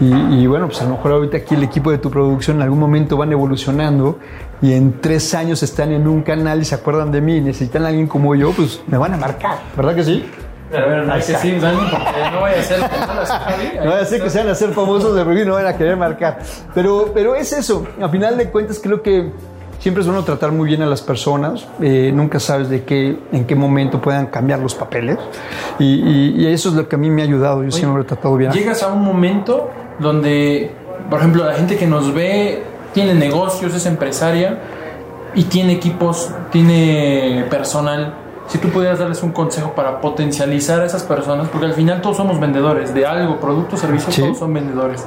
Y, 0.00 0.12
y 0.12 0.46
bueno, 0.46 0.68
pues 0.68 0.80
a 0.80 0.84
lo 0.84 0.90
mejor 0.90 1.12
ahorita 1.12 1.38
aquí 1.38 1.54
el 1.54 1.64
equipo 1.64 1.90
de 1.90 1.98
tu 1.98 2.10
producción 2.10 2.58
en 2.58 2.62
algún 2.62 2.78
momento 2.78 3.16
van 3.16 3.32
evolucionando 3.32 4.18
y 4.60 4.72
en 4.72 5.00
tres 5.00 5.34
años 5.34 5.62
están 5.62 5.92
en 5.92 6.06
un 6.06 6.22
canal 6.22 6.60
y 6.60 6.64
se 6.64 6.74
acuerdan 6.74 7.10
de 7.10 7.20
mí 7.20 7.36
y 7.36 7.40
necesitan 7.40 7.84
a 7.84 7.88
alguien 7.88 8.06
como 8.06 8.34
yo, 8.34 8.52
pues 8.52 8.80
me 8.86 8.98
van 8.98 9.14
a 9.14 9.16
marcar, 9.16 9.58
¿verdad 9.76 9.94
que 9.94 10.04
sí? 10.04 10.24
A 10.76 10.80
ver, 10.86 11.06
no 11.06 11.14
que 11.14 11.22
sí, 11.22 11.58
vaya 11.60 12.58
a 12.58 12.62
ser. 12.62 12.80
No 13.84 13.92
a 13.92 14.04
ser 14.04 14.22
que 14.22 14.30
sean 14.30 14.48
a 14.48 14.54
ser 14.54 14.70
famosos 14.72 15.14
de 15.14 15.24
review 15.24 15.44
y 15.44 15.46
no 15.46 15.54
van 15.54 15.66
a 15.66 15.76
querer 15.76 15.96
marcar. 15.96 16.38
Pero, 16.74 17.10
pero 17.14 17.34
es 17.34 17.52
eso. 17.52 17.86
A 18.02 18.08
final 18.08 18.36
de 18.36 18.50
cuentas 18.50 18.78
creo 18.82 19.00
que 19.02 19.30
siempre 19.78 20.00
es 20.02 20.06
bueno 20.06 20.24
tratar 20.24 20.50
muy 20.52 20.66
bien 20.68 20.82
a 20.82 20.86
las 20.86 21.00
personas. 21.02 21.66
eh, 21.80 22.10
nunca 22.12 22.38
sabes 22.40 22.68
de 22.68 22.84
qué, 22.84 23.16
en 23.32 23.46
qué 23.46 23.54
momento 23.54 24.00
puedan 24.00 24.26
cambiar 24.26 24.58
los 24.58 24.74
papeles. 24.74 25.16
Y, 25.78 25.84
y- 25.86 26.34
y 26.42 26.46
eso 26.52 26.68
es 26.70 26.74
lo 26.74 26.88
que 26.88 26.96
a 26.96 26.98
mí 26.98 27.08
me 27.10 27.22
ha 27.22 27.24
ayudado. 27.24 27.62
Yo 27.64 27.70
siempre 27.70 27.96
lo 27.96 28.02
he 28.02 28.06
tratado 28.06 28.36
bien. 28.36 28.52
Llegas 28.52 28.82
a 28.82 28.88
un 28.88 29.02
momento 29.02 29.70
donde, 29.98 30.70
por 31.08 31.20
ejemplo, 31.20 31.44
la 31.44 31.54
gente 31.54 31.76
que 31.76 31.86
nos 31.86 32.12
ve 32.12 32.62
tiene 32.92 33.14
negocios, 33.14 33.74
es 33.74 33.86
empresaria 33.86 34.58
y 35.34 35.44
tiene 35.44 35.72
equipos, 35.74 36.30
tiene 36.50 37.46
personal. 37.50 38.14
Si 38.48 38.58
tú 38.58 38.68
pudieras 38.70 38.98
darles 38.98 39.22
un 39.22 39.32
consejo 39.32 39.72
para 39.72 40.00
potencializar 40.00 40.80
a 40.80 40.86
esas 40.86 41.02
personas, 41.02 41.48
porque 41.48 41.66
al 41.66 41.74
final 41.74 42.00
todos 42.00 42.16
somos 42.16 42.40
vendedores 42.40 42.94
de 42.94 43.06
algo, 43.06 43.38
productos, 43.38 43.80
servicios, 43.80 44.14
Sí. 44.14 44.22
todos 44.22 44.38
son 44.38 44.52
vendedores. 44.54 45.06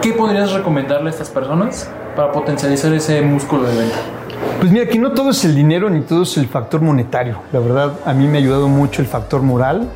¿Qué 0.00 0.12
podrías 0.14 0.50
recomendarle 0.52 1.08
a 1.08 1.12
estas 1.12 1.28
personas 1.28 1.88
para 2.16 2.32
potencializar 2.32 2.92
ese 2.94 3.20
músculo 3.20 3.64
de 3.64 3.76
venta? 3.76 3.96
Pues 4.58 4.72
mira, 4.72 4.86
que 4.86 4.98
no 4.98 5.12
todo 5.12 5.30
es 5.30 5.44
el 5.44 5.54
dinero 5.54 5.90
ni 5.90 6.00
todo 6.00 6.22
es 6.22 6.36
el 6.38 6.46
factor 6.48 6.80
monetario. 6.80 7.36
La 7.52 7.60
verdad, 7.60 7.92
a 8.06 8.14
mí 8.14 8.26
me 8.26 8.38
ha 8.38 8.40
ayudado 8.40 8.68
mucho 8.68 9.02
el 9.02 9.08
factor 9.08 9.42
moral 9.42 9.88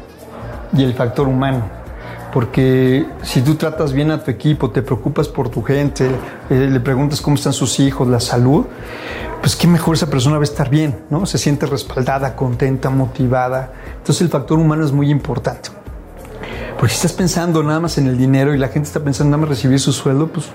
y 0.77 0.85
el 0.85 0.93
factor 0.93 1.27
humano. 1.29 1.63
Porque 2.33 3.07
si 3.23 3.41
tú 3.43 3.55
tratas 3.55 3.93
bien 3.93 4.11
a 4.11 4.23
tu 4.23 4.31
equipo, 4.31 4.69
te 4.71 4.83
preocupas 4.83 5.29
por 5.29 5.49
tu 5.49 5.63
gente, 5.63 6.11
eh, 6.51 6.69
le 6.71 6.81
preguntas 6.81 7.21
cómo 7.21 7.37
están 7.37 7.53
sus 7.53 7.79
hijos, 7.81 8.09
la 8.09 8.21
salud, 8.21 8.67
pues 9.45 9.57
qué 9.57 9.67
mejor 9.67 9.95
esa 9.95 10.07
persona 10.07 10.37
va 10.37 10.41
a 10.41 10.45
estar 10.45 10.71
bien, 10.71 11.05
¿no? 11.11 11.27
Se 11.27 11.37
siente 11.37 11.67
respaldada, 11.67 12.35
contenta, 12.35 12.89
motivada. 12.89 13.75
Entonces 13.99 14.23
el 14.23 14.31
factor 14.31 14.59
humano 14.59 14.87
es 14.87 14.93
muy 14.93 15.11
importante. 15.11 15.69
Porque 16.79 16.89
si 16.89 16.95
estás 16.95 17.13
pensando 17.13 17.63
nada 17.63 17.79
más 17.79 17.99
en 17.99 18.07
el 18.07 18.17
dinero 18.17 18.55
y 18.55 18.57
la 18.57 18.69
gente 18.69 18.87
está 18.87 19.01
pensando 19.01 19.33
nada 19.33 19.43
más 19.43 19.51
recibir 19.51 19.79
su 19.79 19.93
sueldo, 19.93 20.29
pues 20.29 20.47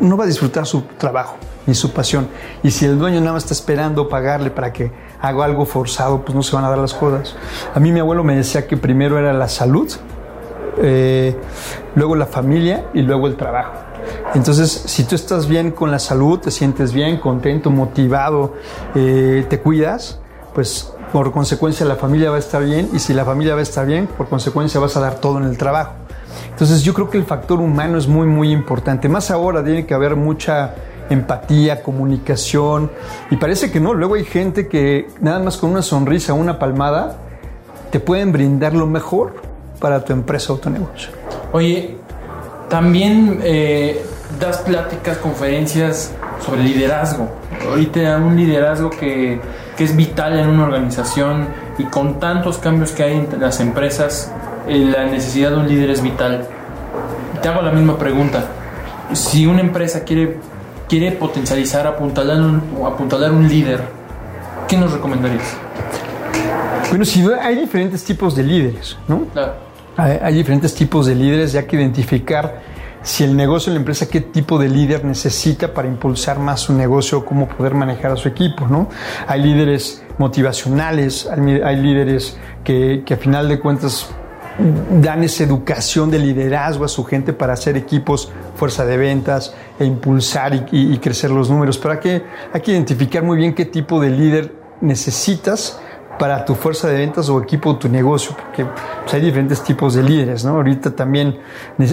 no 0.00 0.16
va 0.16 0.24
a 0.24 0.26
disfrutar 0.26 0.66
su 0.66 0.82
trabajo 0.98 1.36
ni 1.64 1.76
su 1.76 1.92
pasión. 1.92 2.26
Y 2.64 2.72
si 2.72 2.86
el 2.86 2.98
dueño 2.98 3.20
nada 3.20 3.34
más 3.34 3.44
está 3.44 3.54
esperando 3.54 4.08
pagarle 4.08 4.50
para 4.50 4.72
que 4.72 4.90
haga 5.20 5.44
algo 5.44 5.64
forzado, 5.64 6.24
pues 6.24 6.34
no 6.34 6.42
se 6.42 6.56
van 6.56 6.64
a 6.64 6.70
dar 6.70 6.78
las 6.78 6.92
cosas. 6.92 7.36
A 7.72 7.78
mí 7.78 7.92
mi 7.92 8.00
abuelo 8.00 8.24
me 8.24 8.34
decía 8.34 8.66
que 8.66 8.76
primero 8.76 9.16
era 9.16 9.32
la 9.32 9.46
salud, 9.46 9.92
eh, 10.78 11.36
luego 11.94 12.16
la 12.16 12.26
familia 12.26 12.86
y 12.94 13.02
luego 13.02 13.28
el 13.28 13.36
trabajo. 13.36 13.83
Entonces, 14.34 14.70
si 14.86 15.04
tú 15.04 15.14
estás 15.14 15.46
bien 15.46 15.70
con 15.70 15.90
la 15.90 15.98
salud, 15.98 16.40
te 16.40 16.50
sientes 16.50 16.92
bien, 16.92 17.18
contento, 17.18 17.70
motivado, 17.70 18.54
eh, 18.94 19.46
te 19.48 19.60
cuidas, 19.60 20.18
pues 20.54 20.92
por 21.12 21.30
consecuencia 21.30 21.86
la 21.86 21.94
familia 21.94 22.30
va 22.30 22.36
a 22.36 22.40
estar 22.40 22.64
bien 22.64 22.90
y 22.92 22.98
si 22.98 23.14
la 23.14 23.24
familia 23.24 23.54
va 23.54 23.60
a 23.60 23.62
estar 23.62 23.86
bien, 23.86 24.08
por 24.08 24.28
consecuencia 24.28 24.80
vas 24.80 24.96
a 24.96 25.00
dar 25.00 25.20
todo 25.20 25.38
en 25.38 25.44
el 25.44 25.56
trabajo. 25.56 25.92
Entonces 26.50 26.82
yo 26.82 26.92
creo 26.94 27.08
que 27.08 27.18
el 27.18 27.24
factor 27.24 27.60
humano 27.60 27.96
es 27.96 28.08
muy, 28.08 28.26
muy 28.26 28.50
importante. 28.50 29.08
Más 29.08 29.30
ahora 29.30 29.62
tiene 29.62 29.86
que 29.86 29.94
haber 29.94 30.16
mucha 30.16 30.74
empatía, 31.10 31.82
comunicación 31.82 32.90
y 33.30 33.36
parece 33.36 33.70
que 33.70 33.78
no. 33.78 33.94
Luego 33.94 34.14
hay 34.14 34.24
gente 34.24 34.66
que 34.66 35.08
nada 35.20 35.38
más 35.38 35.56
con 35.56 35.70
una 35.70 35.82
sonrisa, 35.82 36.32
una 36.32 36.58
palmada, 36.58 37.18
te 37.92 38.00
pueden 38.00 38.32
brindar 38.32 38.74
lo 38.74 38.86
mejor 38.86 39.34
para 39.78 40.04
tu 40.04 40.12
empresa 40.12 40.52
o 40.52 40.56
tu 40.56 40.70
negocio. 40.70 41.10
Oye, 41.52 41.96
también 42.68 43.40
eh, 43.44 44.04
das 44.40 44.58
pláticas, 44.58 45.18
conferencias 45.18 46.12
sobre 46.44 46.62
liderazgo. 46.62 47.28
Ahorita 47.68 48.16
un 48.18 48.36
liderazgo 48.36 48.90
que, 48.90 49.40
que 49.76 49.84
es 49.84 49.94
vital 49.96 50.38
en 50.38 50.48
una 50.48 50.64
organización 50.64 51.48
y 51.78 51.84
con 51.84 52.20
tantos 52.20 52.58
cambios 52.58 52.92
que 52.92 53.02
hay 53.02 53.12
en 53.14 53.40
las 53.40 53.60
empresas, 53.60 54.32
eh, 54.66 54.78
la 54.78 55.04
necesidad 55.06 55.50
de 55.50 55.56
un 55.56 55.68
líder 55.68 55.90
es 55.90 56.02
vital. 56.02 56.46
Te 57.42 57.48
hago 57.48 57.62
la 57.62 57.72
misma 57.72 57.98
pregunta. 57.98 58.44
Si 59.12 59.46
una 59.46 59.60
empresa 59.60 60.04
quiere, 60.04 60.38
quiere 60.88 61.12
potencializar, 61.12 61.86
apuntalar 61.86 62.40
un, 62.40 62.62
apuntalar 62.86 63.32
un 63.32 63.48
líder, 63.48 63.82
¿qué 64.66 64.76
nos 64.76 64.92
recomendarías? 64.92 65.56
Bueno, 66.88 67.04
si 67.04 67.24
hay 67.40 67.56
diferentes 67.56 68.04
tipos 68.04 68.36
de 68.36 68.42
líderes, 68.42 68.96
¿no? 69.08 69.26
Claro. 69.32 69.54
Hay, 69.96 70.18
hay 70.22 70.34
diferentes 70.34 70.74
tipos 70.74 71.06
de 71.06 71.14
líderes 71.14 71.54
y 71.54 71.58
hay 71.58 71.66
que 71.66 71.76
identificar 71.76 72.60
si 73.04 73.22
el 73.22 73.36
negocio 73.36 73.70
la 73.72 73.78
empresa, 73.78 74.08
qué 74.08 74.22
tipo 74.22 74.58
de 74.58 74.68
líder 74.68 75.04
necesita 75.04 75.74
para 75.74 75.86
impulsar 75.86 76.38
más 76.38 76.60
su 76.60 76.72
negocio, 76.72 77.24
cómo 77.24 77.46
poder 77.46 77.74
manejar 77.74 78.10
a 78.10 78.16
su 78.16 78.28
equipo, 78.28 78.66
¿no? 78.66 78.88
Hay 79.28 79.42
líderes 79.42 80.02
motivacionales, 80.16 81.28
hay, 81.28 81.76
líderes 81.76 82.38
que, 82.64 83.02
que 83.04 83.14
a 83.14 83.16
final 83.18 83.48
de 83.48 83.60
cuentas 83.60 84.08
dan 85.02 85.22
esa 85.22 85.44
educación 85.44 86.10
de 86.10 86.18
liderazgo 86.18 86.86
a 86.86 86.88
su 86.88 87.04
gente 87.04 87.34
para 87.34 87.52
hacer 87.52 87.76
equipos, 87.76 88.32
fuerza 88.56 88.86
de 88.86 88.96
ventas 88.96 89.54
e 89.78 89.84
impulsar 89.84 90.66
y 90.72 90.96
crecer 90.98 91.30
los 91.30 91.50
números. 91.50 91.76
Pero 91.76 91.94
hay 91.94 92.00
que, 92.00 92.22
hay 92.54 92.60
que 92.62 92.72
identificar 92.72 93.22
muy 93.22 93.36
bien 93.36 93.54
qué 93.54 93.66
tipo 93.66 94.00
de 94.00 94.10
líder 94.10 94.54
necesitas 94.80 95.78
para 96.18 96.44
tu 96.44 96.54
fuerza 96.54 96.88
de 96.88 96.98
ventas 96.98 97.28
o 97.28 97.40
equipo 97.40 97.74
de 97.74 97.78
tu 97.78 97.88
negocio, 97.88 98.36
porque 98.36 98.64
pues, 98.64 99.14
hay 99.14 99.20
diferentes 99.20 99.62
tipos 99.62 99.94
de 99.94 100.02
líderes, 100.02 100.44
¿no? 100.44 100.52
Ahorita 100.52 100.94
también 100.94 101.40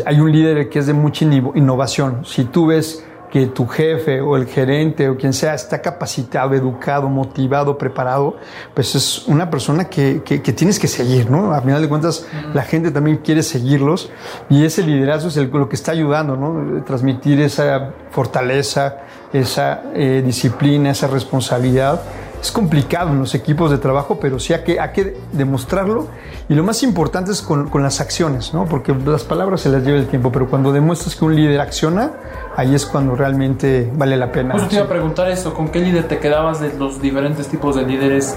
hay 0.05 0.19
un 0.19 0.31
líder 0.31 0.69
que 0.69 0.79
es 0.79 0.87
de 0.87 0.93
mucha 0.93 1.25
innovación. 1.25 2.25
Si 2.25 2.45
tú 2.45 2.67
ves 2.67 3.03
que 3.31 3.47
tu 3.47 3.65
jefe 3.65 4.19
o 4.19 4.35
el 4.35 4.45
gerente 4.45 5.07
o 5.07 5.15
quien 5.15 5.31
sea 5.31 5.53
está 5.53 5.81
capacitado, 5.81 6.53
educado, 6.53 7.07
motivado, 7.07 7.77
preparado, 7.77 8.35
pues 8.73 8.93
es 8.93 9.25
una 9.25 9.49
persona 9.49 9.85
que, 9.85 10.21
que, 10.23 10.41
que 10.41 10.51
tienes 10.51 10.77
que 10.77 10.89
seguir, 10.89 11.31
¿no? 11.31 11.53
A 11.53 11.61
final 11.61 11.81
de 11.81 11.87
cuentas, 11.87 12.27
mm. 12.31 12.53
la 12.53 12.63
gente 12.63 12.91
también 12.91 13.17
quiere 13.17 13.41
seguirlos 13.41 14.11
y 14.49 14.65
ese 14.65 14.83
liderazgo 14.83 15.29
es 15.29 15.37
el, 15.37 15.49
lo 15.49 15.69
que 15.69 15.77
está 15.77 15.93
ayudando, 15.93 16.35
¿no? 16.35 16.83
Transmitir 16.83 17.39
esa 17.39 17.93
fortaleza, 18.09 18.97
esa 19.31 19.81
eh, 19.95 20.21
disciplina, 20.25 20.91
esa 20.91 21.07
responsabilidad 21.07 22.01
es 22.41 22.51
complicado 22.51 23.11
en 23.11 23.19
los 23.19 23.35
equipos 23.35 23.69
de 23.69 23.77
trabajo, 23.77 24.17
pero 24.19 24.39
sí 24.39 24.53
hay 24.53 24.63
que, 24.63 24.79
hay 24.79 24.91
que 24.91 25.15
demostrarlo. 25.31 26.07
Y 26.49 26.55
lo 26.55 26.63
más 26.63 26.81
importante 26.81 27.31
es 27.31 27.41
con, 27.41 27.69
con, 27.69 27.83
las 27.83 28.01
acciones, 28.01 28.53
¿no? 28.53 28.65
Porque 28.65 28.93
las 28.93 29.23
palabras 29.23 29.61
se 29.61 29.69
las 29.69 29.83
lleva 29.83 29.99
el 29.99 30.07
tiempo, 30.07 30.31
pero 30.31 30.49
cuando 30.49 30.73
demuestras 30.73 31.15
que 31.15 31.23
un 31.23 31.35
líder 31.35 31.61
acciona, 31.61 32.13
ahí 32.55 32.73
es 32.73 32.85
cuando 32.85 33.15
realmente 33.15 33.91
vale 33.95 34.17
la 34.17 34.31
pena. 34.31 34.53
Pues 34.53 34.69
te 34.69 34.75
iba 34.75 34.85
a 34.85 34.89
preguntar 34.89 35.29
eso, 35.29 35.53
¿con 35.53 35.69
qué 35.69 35.79
líder 35.79 36.07
te 36.07 36.17
quedabas 36.17 36.59
de 36.59 36.73
los 36.73 36.99
diferentes 36.99 37.47
tipos 37.47 37.75
de 37.75 37.83
líderes? 37.83 38.35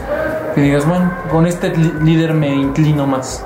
Que 0.54 0.61
digas, 0.61 0.87
bueno, 0.87 1.11
con 1.30 1.46
este 1.46 1.75
líder 1.75 2.34
me 2.34 2.54
inclino 2.54 3.06
más. 3.06 3.44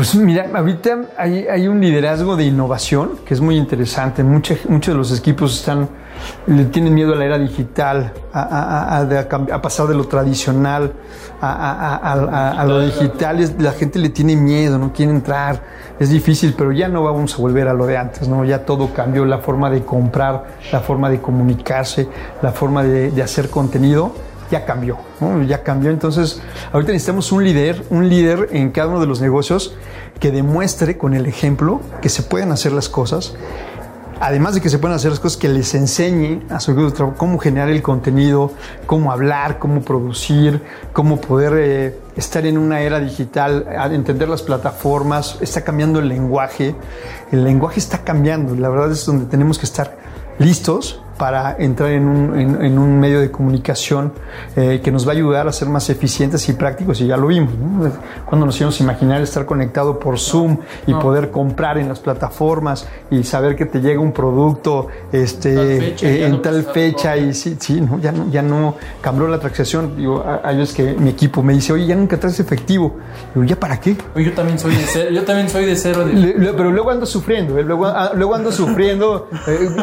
Pues 0.00 0.14
mira, 0.14 0.48
ahorita 0.54 1.10
hay, 1.18 1.68
un 1.68 1.78
liderazgo 1.78 2.34
de 2.34 2.44
innovación 2.44 3.18
que 3.26 3.34
es 3.34 3.40
muy 3.42 3.58
interesante. 3.58 4.24
Mucha, 4.24 4.54
muchos 4.66 4.94
de 4.94 4.98
los 4.98 5.18
equipos 5.18 5.54
están, 5.54 5.90
le 6.46 6.64
tienen 6.64 6.94
miedo 6.94 7.12
a 7.12 7.16
la 7.16 7.26
era 7.26 7.38
digital, 7.38 8.14
a, 8.32 8.96
a, 8.98 9.00
a, 9.02 9.60
pasar 9.60 9.88
de 9.88 9.94
lo 9.94 10.08
tradicional 10.08 10.94
a, 11.42 12.64
lo 12.66 12.80
digital. 12.80 13.56
La 13.58 13.72
gente 13.72 13.98
le 13.98 14.08
tiene 14.08 14.36
miedo, 14.36 14.78
no 14.78 14.90
quiere 14.90 15.12
entrar. 15.12 15.62
Es 15.98 16.08
difícil, 16.08 16.54
pero 16.56 16.72
ya 16.72 16.88
no 16.88 17.02
vamos 17.02 17.34
a 17.34 17.36
volver 17.36 17.68
a 17.68 17.74
lo 17.74 17.84
de 17.84 17.98
antes, 17.98 18.26
¿no? 18.26 18.42
Ya 18.46 18.64
todo 18.64 18.94
cambió, 18.94 19.26
la 19.26 19.40
forma 19.40 19.68
de 19.68 19.84
comprar, 19.84 20.46
la 20.72 20.80
forma 20.80 21.10
de 21.10 21.20
comunicarse, 21.20 22.08
la 22.40 22.52
forma 22.52 22.84
de 22.84 23.22
hacer 23.22 23.50
contenido 23.50 24.14
ya 24.50 24.64
cambió, 24.64 24.98
ya 25.46 25.62
cambió. 25.62 25.90
Entonces, 25.90 26.40
ahorita 26.72 26.92
necesitamos 26.92 27.32
un 27.32 27.44
líder, 27.44 27.84
un 27.90 28.08
líder 28.08 28.48
en 28.52 28.70
cada 28.70 28.88
uno 28.88 29.00
de 29.00 29.06
los 29.06 29.20
negocios 29.20 29.74
que 30.18 30.30
demuestre 30.30 30.98
con 30.98 31.14
el 31.14 31.26
ejemplo 31.26 31.80
que 32.02 32.08
se 32.08 32.22
pueden 32.22 32.52
hacer 32.52 32.72
las 32.72 32.88
cosas. 32.88 33.34
Además 34.22 34.54
de 34.54 34.60
que 34.60 34.68
se 34.68 34.78
pueden 34.78 34.94
hacer 34.94 35.10
las 35.10 35.18
cosas, 35.18 35.38
que 35.38 35.48
les 35.48 35.74
enseñe 35.74 36.42
a 36.50 36.60
su 36.60 36.72
equipo 36.72 36.90
de 36.90 36.92
trabajo 36.92 37.16
cómo 37.16 37.38
generar 37.38 37.70
el 37.70 37.80
contenido, 37.80 38.52
cómo 38.84 39.12
hablar, 39.12 39.58
cómo 39.58 39.80
producir, 39.80 40.62
cómo 40.92 41.22
poder 41.22 41.52
eh, 41.56 41.98
estar 42.16 42.44
en 42.44 42.58
una 42.58 42.82
era 42.82 43.00
digital, 43.00 43.66
entender 43.92 44.28
las 44.28 44.42
plataformas. 44.42 45.38
Está 45.40 45.62
cambiando 45.62 46.00
el 46.00 46.08
lenguaje. 46.08 46.74
El 47.32 47.44
lenguaje 47.44 47.80
está 47.80 48.04
cambiando. 48.04 48.54
La 48.54 48.68
verdad 48.68 48.92
es 48.92 49.06
donde 49.06 49.24
tenemos 49.24 49.58
que 49.58 49.64
estar 49.64 49.96
listos 50.38 51.00
para 51.20 51.54
entrar 51.58 51.90
en 51.90 52.08
un, 52.08 52.40
en, 52.40 52.64
en 52.64 52.78
un 52.78 52.98
medio 52.98 53.20
de 53.20 53.30
comunicación 53.30 54.14
eh, 54.56 54.80
que 54.82 54.90
nos 54.90 55.06
va 55.06 55.12
a 55.12 55.16
ayudar 55.16 55.46
a 55.46 55.52
ser 55.52 55.68
más 55.68 55.90
eficientes 55.90 56.48
y 56.48 56.54
prácticos, 56.54 56.98
y 57.02 57.08
ya 57.08 57.18
lo 57.18 57.26
vimos. 57.26 57.52
¿no? 57.58 57.92
Cuando 58.24 58.46
nos 58.46 58.58
íbamos 58.58 58.80
a 58.80 58.84
imaginar 58.84 59.20
estar 59.20 59.44
conectado 59.44 59.98
por 59.98 60.18
Zoom 60.18 60.56
y 60.86 60.92
no. 60.92 60.98
poder 60.98 61.30
comprar 61.30 61.76
en 61.76 61.90
las 61.90 62.00
plataformas 62.00 62.88
y 63.10 63.22
saber 63.24 63.54
que 63.54 63.66
te 63.66 63.82
llega 63.82 64.00
un 64.00 64.12
producto 64.12 64.86
este, 65.12 65.56
tal 65.56 65.80
fecha, 65.80 66.08
eh, 66.08 66.24
en 66.24 66.30
no 66.30 66.40
tal 66.40 66.62
fecha, 66.62 67.16
y 67.18 67.34
sí, 67.34 67.54
sí 67.60 67.82
¿no? 67.82 67.98
Ya, 68.00 68.12
no, 68.12 68.30
ya 68.30 68.40
no 68.40 68.76
cambió 69.02 69.28
la 69.28 69.38
transacción. 69.38 69.98
Digo, 69.98 70.24
hay 70.42 70.56
veces 70.56 70.74
que 70.74 70.94
mi 70.94 71.10
equipo 71.10 71.42
me 71.42 71.52
dice, 71.52 71.74
oye, 71.74 71.86
ya 71.86 71.96
nunca 71.96 72.18
traes 72.18 72.40
efectivo. 72.40 72.96
Digo, 73.34 73.44
¿ya 73.44 73.60
para 73.60 73.78
qué? 73.78 73.94
Yo 74.16 74.32
también 74.32 74.58
soy 74.58 74.74
de 74.74 74.84
cero, 74.86 75.10
yo 75.12 75.22
también 75.24 75.50
soy 75.50 75.66
de 75.66 75.76
cero. 75.76 76.06
De... 76.06 76.14
Le, 76.14 76.38
le, 76.38 76.52
pero 76.54 76.72
luego 76.72 76.90
ando 76.90 77.04
sufriendo, 77.04 77.58
¿eh? 77.58 77.62
luego, 77.62 77.84
ah, 77.84 78.12
luego 78.14 78.34
ando 78.34 78.50
sufriendo. 78.50 79.28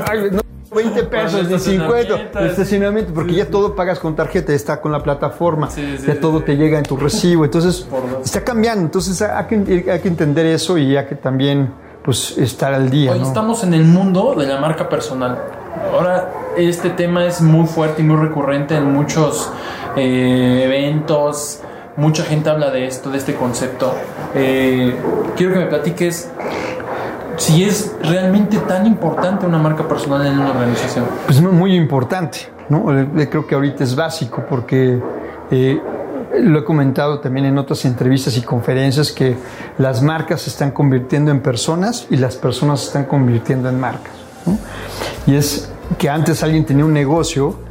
ay, 0.10 0.30
no, 0.32 0.42
20 0.74 1.04
pesos, 1.04 1.50
ni 1.50 1.60
50 1.60 2.40
de 2.42 2.48
estacionamiento, 2.48 3.14
porque 3.14 3.34
ya 3.34 3.50
todo 3.50 3.76
pagas 3.76 4.00
con 4.00 4.16
tarjeta, 4.16 4.54
está 4.54 4.82
con 4.82 4.92
la 4.92 5.02
plataforma, 5.02 5.70
Sí, 5.70 5.98
ya 6.06 6.20
todo 6.20 6.42
te 6.42 6.56
llega 6.56 6.78
en 6.78 6.84
tu 6.84 6.98
recibo, 6.98 7.46
entonces 7.46 7.88
está 8.24 8.44
cambiando, 8.44 8.84
entonces 8.84 9.22
hay 9.22 9.46
que, 9.46 9.92
hay 9.92 10.00
que 10.00 10.08
entender 10.08 10.46
eso 10.46 10.78
y 10.78 10.96
hay 10.96 11.06
que 11.06 11.16
también 11.16 11.72
pues 12.04 12.38
estar 12.38 12.74
al 12.74 12.90
día. 12.90 13.12
Hoy 13.12 13.20
¿no? 13.20 13.28
estamos 13.28 13.64
en 13.64 13.74
el 13.74 13.84
mundo 13.84 14.34
de 14.38 14.48
la 14.48 14.60
marca 14.60 14.88
personal. 14.88 15.44
Ahora 15.94 16.32
este 16.58 16.90
tema 16.90 17.26
es 17.26 17.42
muy 17.42 17.68
fuerte 17.68 18.02
y 18.02 18.06
muy 18.06 18.16
recurrente 18.16 18.76
en 18.76 18.94
muchos 18.94 19.52
eh, 19.96 20.64
eventos. 20.64 21.62
Mucha 21.98 22.24
gente 22.24 22.50
habla 22.50 22.70
de 22.70 22.86
esto, 22.86 23.10
de 23.10 23.18
este 23.18 23.36
concepto. 23.36 23.94
Eh, 24.36 24.96
quiero 25.36 25.54
que 25.54 25.60
me 25.60 25.66
platiques 25.66 26.32
si 27.38 27.64
es 27.64 27.96
realmente 28.02 28.58
tan 28.58 28.86
importante 28.86 29.46
una 29.46 29.58
marca 29.58 29.88
personal 29.88 30.26
en 30.26 30.40
una 30.40 30.52
organización. 30.52 31.06
Pues 31.26 31.42
muy 31.42 31.76
importante, 31.76 32.50
¿no? 32.70 32.86
Creo 33.30 33.48
que 33.48 33.56
ahorita 33.56 33.84
es 33.84 33.96
básico 33.96 34.44
porque 34.50 35.00
eh, 35.52 35.82
lo 36.40 36.60
he 36.60 36.64
comentado 36.64 37.20
también 37.20 37.46
en 37.46 37.58
otras 37.58 37.86
entrevistas 37.86 38.36
y 38.38 38.42
conferencias 38.42 39.12
que 39.12 39.38
las 39.78 40.02
marcas 40.02 40.42
se 40.42 40.50
están 40.50 40.72
convirtiendo 40.72 41.32
en 41.32 41.42
personas 41.42 42.08
y 42.10 42.18
las 42.18 42.36
personas 42.36 42.82
se 42.82 42.88
están 42.88 43.06
convirtiendo 43.06 43.70
en 43.70 43.80
marcas. 43.80 44.14
Y 45.26 45.36
es 45.36 45.70
que 45.98 46.10
antes 46.10 46.44
alguien 46.44 46.66
tenía 46.66 46.86
un 46.86 46.94
negocio 46.94 47.67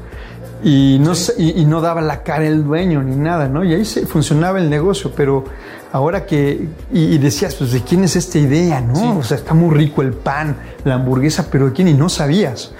y 0.66 0.98
no, 0.98 1.12
y, 1.38 1.64
no 1.64 1.80
daba 1.80 2.00
la 2.00 2.24
cara 2.24 2.44
el 2.44 2.64
dueño 2.64 3.00
ni 3.00 3.14
nada, 3.14 3.48
¿no? 3.48 3.62
Y 3.62 3.72
ahí 3.72 3.84
se, 3.84 4.04
funcionaba 4.04 4.58
el 4.58 4.68
negocio, 4.68 5.12
pero 5.14 5.44
ahora 5.92 6.26
que, 6.26 6.66
y, 6.92 7.18
decías, 7.18 7.54
pues 7.54 7.70
de 7.70 7.82
quién 7.82 8.02
es 8.02 8.16
esta 8.16 8.36
idea, 8.38 8.80
¿no? 8.80 9.18
O 9.18 9.22
sea, 9.22 9.36
está 9.36 9.54
muy 9.54 9.72
rico 9.72 10.02
el 10.02 10.12
pan, 10.12 10.56
la 10.82 10.94
hamburguesa, 10.94 11.46
pero 11.52 11.66
de 11.66 11.72
quién 11.72 11.86
y 11.86 11.94
no 11.94 12.08
sabías. 12.08 12.72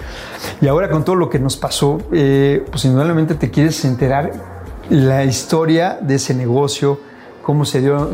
Y 0.59 0.67
ahora 0.67 0.89
con 0.89 1.05
todo 1.05 1.15
lo 1.15 1.29
que 1.29 1.39
nos 1.39 1.55
pasó, 1.55 1.97
eh, 2.11 2.65
pues 2.69 2.83
indudablemente 2.83 3.35
te 3.35 3.49
quieres 3.49 3.85
enterar 3.85 4.33
la 4.89 5.23
historia 5.23 5.97
de 6.01 6.15
ese 6.15 6.33
negocio, 6.33 6.99
cómo 7.41 7.63
se 7.63 7.79
dio 7.79 8.11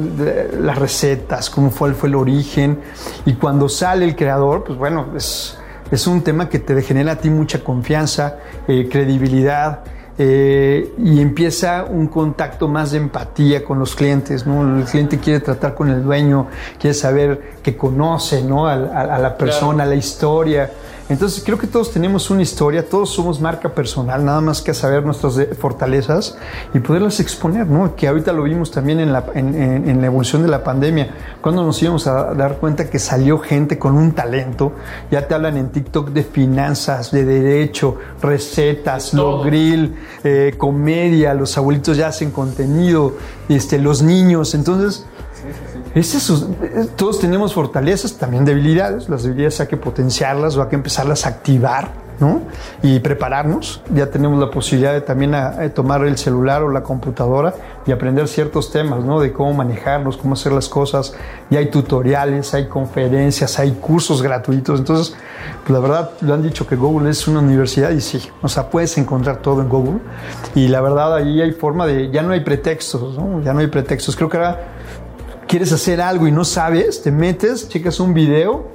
las 0.62 0.78
recetas, 0.78 1.50
cómo 1.50 1.72
fue, 1.72 1.96
fue 1.96 2.10
el 2.10 2.16
origen. 2.16 2.80
Y 3.26 3.34
cuando 3.34 3.68
sale 3.70 4.06
el 4.06 4.16
creador, 4.16 4.66
pues 4.66 4.78
bueno, 4.78 5.08
es, 5.18 5.58
es 5.94 6.08
un 6.08 6.24
tema 6.24 6.50
que 6.50 6.58
te 6.58 6.82
genera 6.82 7.12
a 7.12 7.16
ti 7.18 7.30
mucha 7.30 7.64
confianza, 7.64 8.38
eh, 8.68 8.90
credibilidad. 8.92 9.82
Eh, 10.16 10.94
y 11.00 11.20
empieza 11.22 11.86
un 11.86 12.06
contacto 12.06 12.68
más 12.68 12.92
de 12.92 13.00
empatía 13.00 13.64
con 13.64 13.80
los 13.80 13.96
clientes, 13.96 14.46
¿no? 14.46 14.78
El 14.78 14.86
cliente 14.86 15.18
quiere 15.18 15.40
tratar 15.40 15.74
con 15.74 15.90
el 15.90 16.04
dueño, 16.04 16.48
quiere 16.80 16.94
saber 16.94 17.54
que 17.64 17.76
conoce, 17.76 18.44
¿no? 18.44 18.68
A, 18.68 18.76
la 18.76 19.38
persona, 19.38 19.86
la 19.86 19.96
historia. 19.96 20.70
Entonces 21.10 21.44
creo 21.44 21.58
que 21.58 21.68
todos 21.68 21.92
tenemos 21.92 22.30
una 22.30 22.42
historia, 22.42 22.88
todos 22.88 23.10
somos 23.10 23.42
marca 23.42 23.70
personal, 23.70 24.24
nada 24.24 24.40
más 24.40 24.62
que 24.62 24.74
saber 24.74 25.04
nuestras 25.04 25.38
fortalezas 25.60 26.38
y 26.74 26.80
poderlas 26.80 27.20
exponer, 27.20 27.68
¿no? 27.68 27.96
Que 27.96 28.08
ahorita 28.08 28.32
lo 28.32 28.44
vimos 28.44 28.72
también 28.72 29.02
en 29.02 29.12
la, 29.12 29.26
en, 29.34 30.00
la 30.00 30.08
evolución 30.08 30.44
de 30.44 30.48
la 30.48 30.64
pandemia, 30.64 31.14
cuando 31.42 31.64
nos 31.64 31.82
íbamos 31.84 32.08
a 32.08 32.34
dar 32.34 32.58
cuenta 32.58 32.90
que 32.90 33.00
salió 33.00 33.38
gente 33.40 33.78
con 33.78 33.98
un 33.98 34.14
talento, 34.14 34.74
ya 35.12 35.28
te 35.28 35.34
hablan 35.36 35.58
en 35.58 35.70
TikTok 35.70 36.10
de 36.10 36.24
finanzas, 36.24 37.12
de 37.12 37.26
derecho, 37.26 37.98
recetas, 38.22 39.14
lo 39.14 39.42
grill, 39.42 39.96
eh, 40.24 40.56
comedia, 40.58 41.34
los 41.34 41.58
abuelitos 41.58 41.98
ya 41.98 42.08
hacen 42.08 42.32
contenido, 42.32 43.18
este, 43.50 43.78
los 43.78 44.02
niños, 44.02 44.56
entonces 44.56 45.06
es 45.96 46.16
eso, 46.16 46.50
todos 46.96 47.20
tenemos 47.20 47.54
fortalezas, 47.54 48.18
también 48.18 48.46
debilidades. 48.46 49.10
Las 49.10 49.24
debilidades 49.24 49.60
hay 49.62 49.68
que 49.68 49.78
potenciarlas 49.78 50.58
o 50.58 50.64
hay 50.64 50.70
que 50.70 50.76
empezarlas 50.76 51.28
a 51.28 51.30
activar, 51.30 51.92
¿no? 52.20 52.42
Y 52.82 53.00
prepararnos. 53.00 53.82
Ya 53.94 54.08
tenemos 54.08 54.40
la 54.40 54.50
posibilidad 54.50 54.94
de 54.94 55.02
también 55.02 55.36
tomar 55.76 56.04
el 56.04 56.18
celular 56.18 56.64
o 56.64 56.70
la 56.70 56.82
computadora 56.82 57.54
y 57.86 57.92
aprender 57.92 58.28
ciertos 58.28 58.72
temas, 58.72 59.04
¿no? 59.04 59.20
De 59.20 59.32
cómo 59.32 59.54
manejarlos, 59.54 60.18
cómo 60.18 60.34
hacer 60.34 60.52
las 60.52 60.68
cosas. 60.68 61.14
Ya 61.52 61.60
hay 61.60 61.70
tutoriales, 61.70 62.56
hay 62.56 62.68
conferencias, 62.68 63.60
hay 63.60 63.74
cursos 63.74 64.24
gratuitos. 64.24 64.80
Entonces, 64.80 65.16
la 65.68 65.78
verdad, 65.78 66.12
lo 66.22 66.34
han 66.34 66.42
dicho 66.42 66.66
que 66.66 66.76
Google 66.76 67.12
es 67.12 67.28
una 67.28 67.40
universidad 67.40 67.92
y 67.92 68.02
sí, 68.02 68.20
o 68.42 68.48
sea, 68.48 68.70
puedes 68.72 68.98
encontrar 68.98 69.38
todo 69.38 69.62
en 69.62 69.70
Google. 69.70 70.00
Y 70.56 70.70
la 70.70 70.82
verdad, 70.82 71.14
ahí 71.16 71.40
hay 71.40 71.52
forma 71.52 71.86
de, 71.86 72.10
ya 72.10 72.24
no 72.24 72.34
hay 72.34 72.40
pretextos. 72.40 73.16
Ya 73.44 73.54
no 73.54 73.60
hay 73.60 73.68
pretextos. 73.68 74.16
Creo 74.16 74.28
que 74.28 74.38
ahora 74.38 74.73
quieres 75.54 75.72
hacer 75.72 76.02
algo 76.02 76.26
y 76.26 76.32
no 76.32 76.46
sabes, 76.46 77.04
te 77.04 77.12
metes, 77.12 77.70
checas 77.70 78.00
un 78.00 78.16
video 78.16 78.72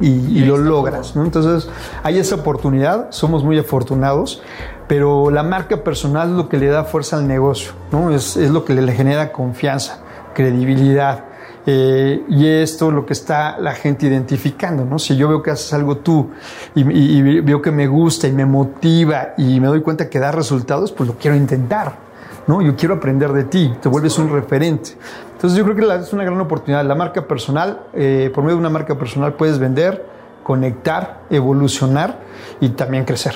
y, 0.00 0.40
lo 0.40 0.58
logras. 0.58 1.14
Entonces, 1.14 1.70
hay 2.02 2.18
esa 2.18 2.34
oportunidad, 2.34 3.12
somos 3.12 3.44
muy 3.44 3.56
afortunados, 3.60 4.42
pero 4.88 5.30
la 5.30 5.44
marca 5.44 5.84
personal 5.84 6.30
es 6.30 6.34
lo 6.34 6.48
que 6.48 6.58
le 6.58 6.66
da 6.66 6.82
fuerza 6.82 7.18
al 7.18 7.28
negocio, 7.28 7.74
¿no? 7.92 8.10
es, 8.10 8.36
lo 8.36 8.64
que 8.64 8.74
le 8.74 8.92
genera 8.92 9.30
confianza, 9.30 10.00
credibilidad. 10.34 11.26
Eh, 11.64 12.24
y 12.28 12.48
esto 12.48 12.88
es 12.88 12.94
lo 12.94 13.06
que 13.06 13.12
está 13.12 13.60
la 13.60 13.74
gente 13.74 14.06
identificando, 14.06 14.84
¿no? 14.84 14.98
Si 14.98 15.16
yo 15.16 15.28
veo 15.28 15.44
que 15.44 15.52
haces 15.52 15.72
algo 15.74 15.98
tú 15.98 16.30
y, 16.74 16.80
y, 16.80 17.40
veo 17.40 17.62
que 17.62 17.70
me 17.70 17.86
gusta 17.86 18.26
y 18.26 18.32
me 18.32 18.46
motiva 18.46 19.34
y 19.38 19.60
me 19.60 19.68
doy 19.68 19.80
cuenta 19.80 20.10
que 20.10 20.18
da 20.18 20.32
resultados, 20.32 20.90
pues 20.90 21.08
lo 21.08 21.14
quiero 21.14 21.36
intentar, 21.36 22.05
¿no? 22.46 22.62
Yo 22.62 22.76
quiero 22.76 22.94
aprender 22.94 23.32
de 23.32 23.44
ti, 23.44 23.72
te 23.80 23.88
vuelves 23.88 24.18
un 24.18 24.30
referente. 24.30 24.90
Entonces 25.32 25.58
yo 25.58 25.64
creo 25.64 25.76
que 25.76 26.02
es 26.02 26.12
una 26.12 26.24
gran 26.24 26.40
oportunidad. 26.40 26.84
La 26.84 26.94
marca 26.94 27.26
personal, 27.26 27.80
eh, 27.92 28.30
por 28.34 28.42
medio 28.44 28.56
de 28.56 28.60
una 28.60 28.70
marca 28.70 28.96
personal 28.96 29.34
puedes 29.34 29.58
vender, 29.58 30.06
conectar, 30.42 31.22
evolucionar 31.28 32.20
y 32.60 32.70
también 32.70 33.04
crecer. 33.04 33.34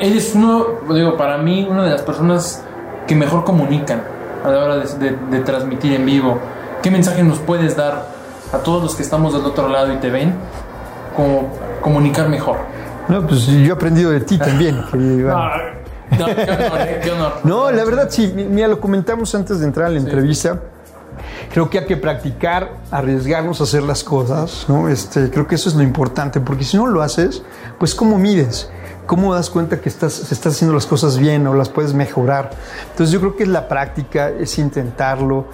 Eres 0.00 0.34
uno, 0.34 0.66
digo, 0.92 1.16
para 1.16 1.38
mí, 1.38 1.66
una 1.68 1.84
de 1.84 1.90
las 1.90 2.02
personas 2.02 2.64
que 3.06 3.14
mejor 3.14 3.44
comunican 3.44 4.02
a 4.44 4.50
la 4.50 4.64
hora 4.64 4.76
de, 4.78 5.40
transmitir 5.40 5.94
en 5.94 6.06
vivo. 6.06 6.38
¿Qué 6.82 6.90
mensaje 6.90 7.22
nos 7.22 7.38
puedes 7.38 7.76
dar 7.76 8.08
a 8.52 8.58
todos 8.58 8.82
los 8.82 8.94
que 8.94 9.02
estamos 9.02 9.32
del 9.32 9.44
otro 9.44 9.68
lado 9.68 9.92
y 9.92 9.96
te 9.96 10.10
ven? 10.10 10.34
Como 11.14 11.50
comunicar 11.80 12.28
mejor. 12.28 12.58
No, 13.08 13.26
pues 13.26 13.46
yo 13.46 13.68
he 13.68 13.72
aprendido 13.72 14.10
de 14.10 14.20
ti 14.20 14.38
también. 14.38 14.82
no, 16.18 16.26
qué 16.26 17.10
honor, 17.10 17.32
No, 17.44 17.70
la 17.70 17.84
verdad 17.84 18.08
sí, 18.10 18.32
mira, 18.34 18.68
lo 18.68 18.80
comentamos 18.80 19.34
antes 19.34 19.60
de 19.60 19.66
entrar 19.66 19.86
a 19.86 19.90
la 19.90 19.98
entrevista. 19.98 20.60
Creo 21.52 21.70
que 21.70 21.78
hay 21.78 21.86
que 21.86 21.96
practicar, 21.96 22.76
arriesgarnos 22.90 23.60
a 23.60 23.64
hacer 23.64 23.82
las 23.82 24.04
cosas, 24.04 24.66
¿no? 24.68 24.88
Este, 24.88 25.30
creo 25.30 25.46
que 25.46 25.54
eso 25.54 25.68
es 25.68 25.74
lo 25.74 25.82
importante, 25.82 26.40
porque 26.40 26.64
si 26.64 26.76
no 26.76 26.86
lo 26.86 27.02
haces, 27.02 27.42
pues 27.78 27.94
¿cómo 27.94 28.18
mides? 28.18 28.70
¿Cómo 29.06 29.34
das 29.34 29.50
cuenta 29.50 29.80
que 29.80 29.88
estás, 29.88 30.32
estás 30.32 30.54
haciendo 30.54 30.74
las 30.74 30.86
cosas 30.86 31.16
bien 31.16 31.46
o 31.46 31.54
las 31.54 31.68
puedes 31.68 31.94
mejorar? 31.94 32.50
Entonces 32.90 33.12
yo 33.12 33.20
creo 33.20 33.36
que 33.36 33.44
es 33.44 33.48
la 33.48 33.68
práctica, 33.68 34.28
es 34.30 34.58
intentarlo, 34.58 35.46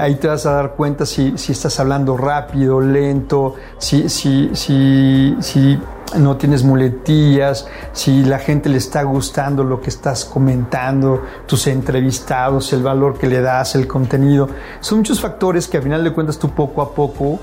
ahí 0.00 0.14
te 0.14 0.28
vas 0.28 0.46
a 0.46 0.52
dar 0.52 0.74
cuenta 0.74 1.04
si, 1.04 1.36
si 1.36 1.52
estás 1.52 1.78
hablando 1.80 2.16
rápido, 2.16 2.80
lento, 2.80 3.56
si, 3.78 4.08
si, 4.08 4.50
si, 4.54 5.36
si 5.40 5.78
no 6.18 6.36
tienes 6.36 6.62
muletillas, 6.62 7.66
si 7.92 8.22
la 8.24 8.38
gente 8.38 8.68
le 8.68 8.78
está 8.78 9.02
gustando 9.02 9.64
lo 9.64 9.80
que 9.80 9.90
estás 9.90 10.24
comentando, 10.24 11.22
tus 11.46 11.66
entrevistados, 11.66 12.72
el 12.72 12.82
valor 12.82 13.18
que 13.18 13.26
le 13.26 13.40
das, 13.40 13.74
el 13.74 13.86
contenido. 13.86 14.48
Son 14.80 14.98
muchos 14.98 15.20
factores 15.20 15.66
que 15.68 15.78
al 15.78 15.82
final 15.82 16.04
de 16.04 16.12
cuentas 16.12 16.38
tú 16.38 16.50
poco 16.50 16.82
a 16.82 16.94
poco 16.94 17.40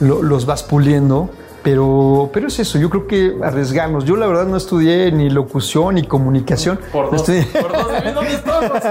los 0.00 0.46
vas 0.46 0.62
puliendo. 0.62 1.30
Pero, 1.62 2.30
pero 2.32 2.48
es 2.48 2.58
eso, 2.58 2.78
yo 2.78 2.90
creo 2.90 3.06
que 3.06 3.36
arriesgarnos. 3.42 4.04
Yo 4.04 4.16
la 4.16 4.26
verdad 4.26 4.46
no 4.46 4.56
estudié 4.56 5.12
ni 5.12 5.30
locución 5.30 5.94
ni 5.94 6.02
comunicación. 6.04 6.80
Por 6.90 7.10
dos, 7.10 7.28
no, 7.28 7.60
por 7.60 7.72
dos 7.72 8.82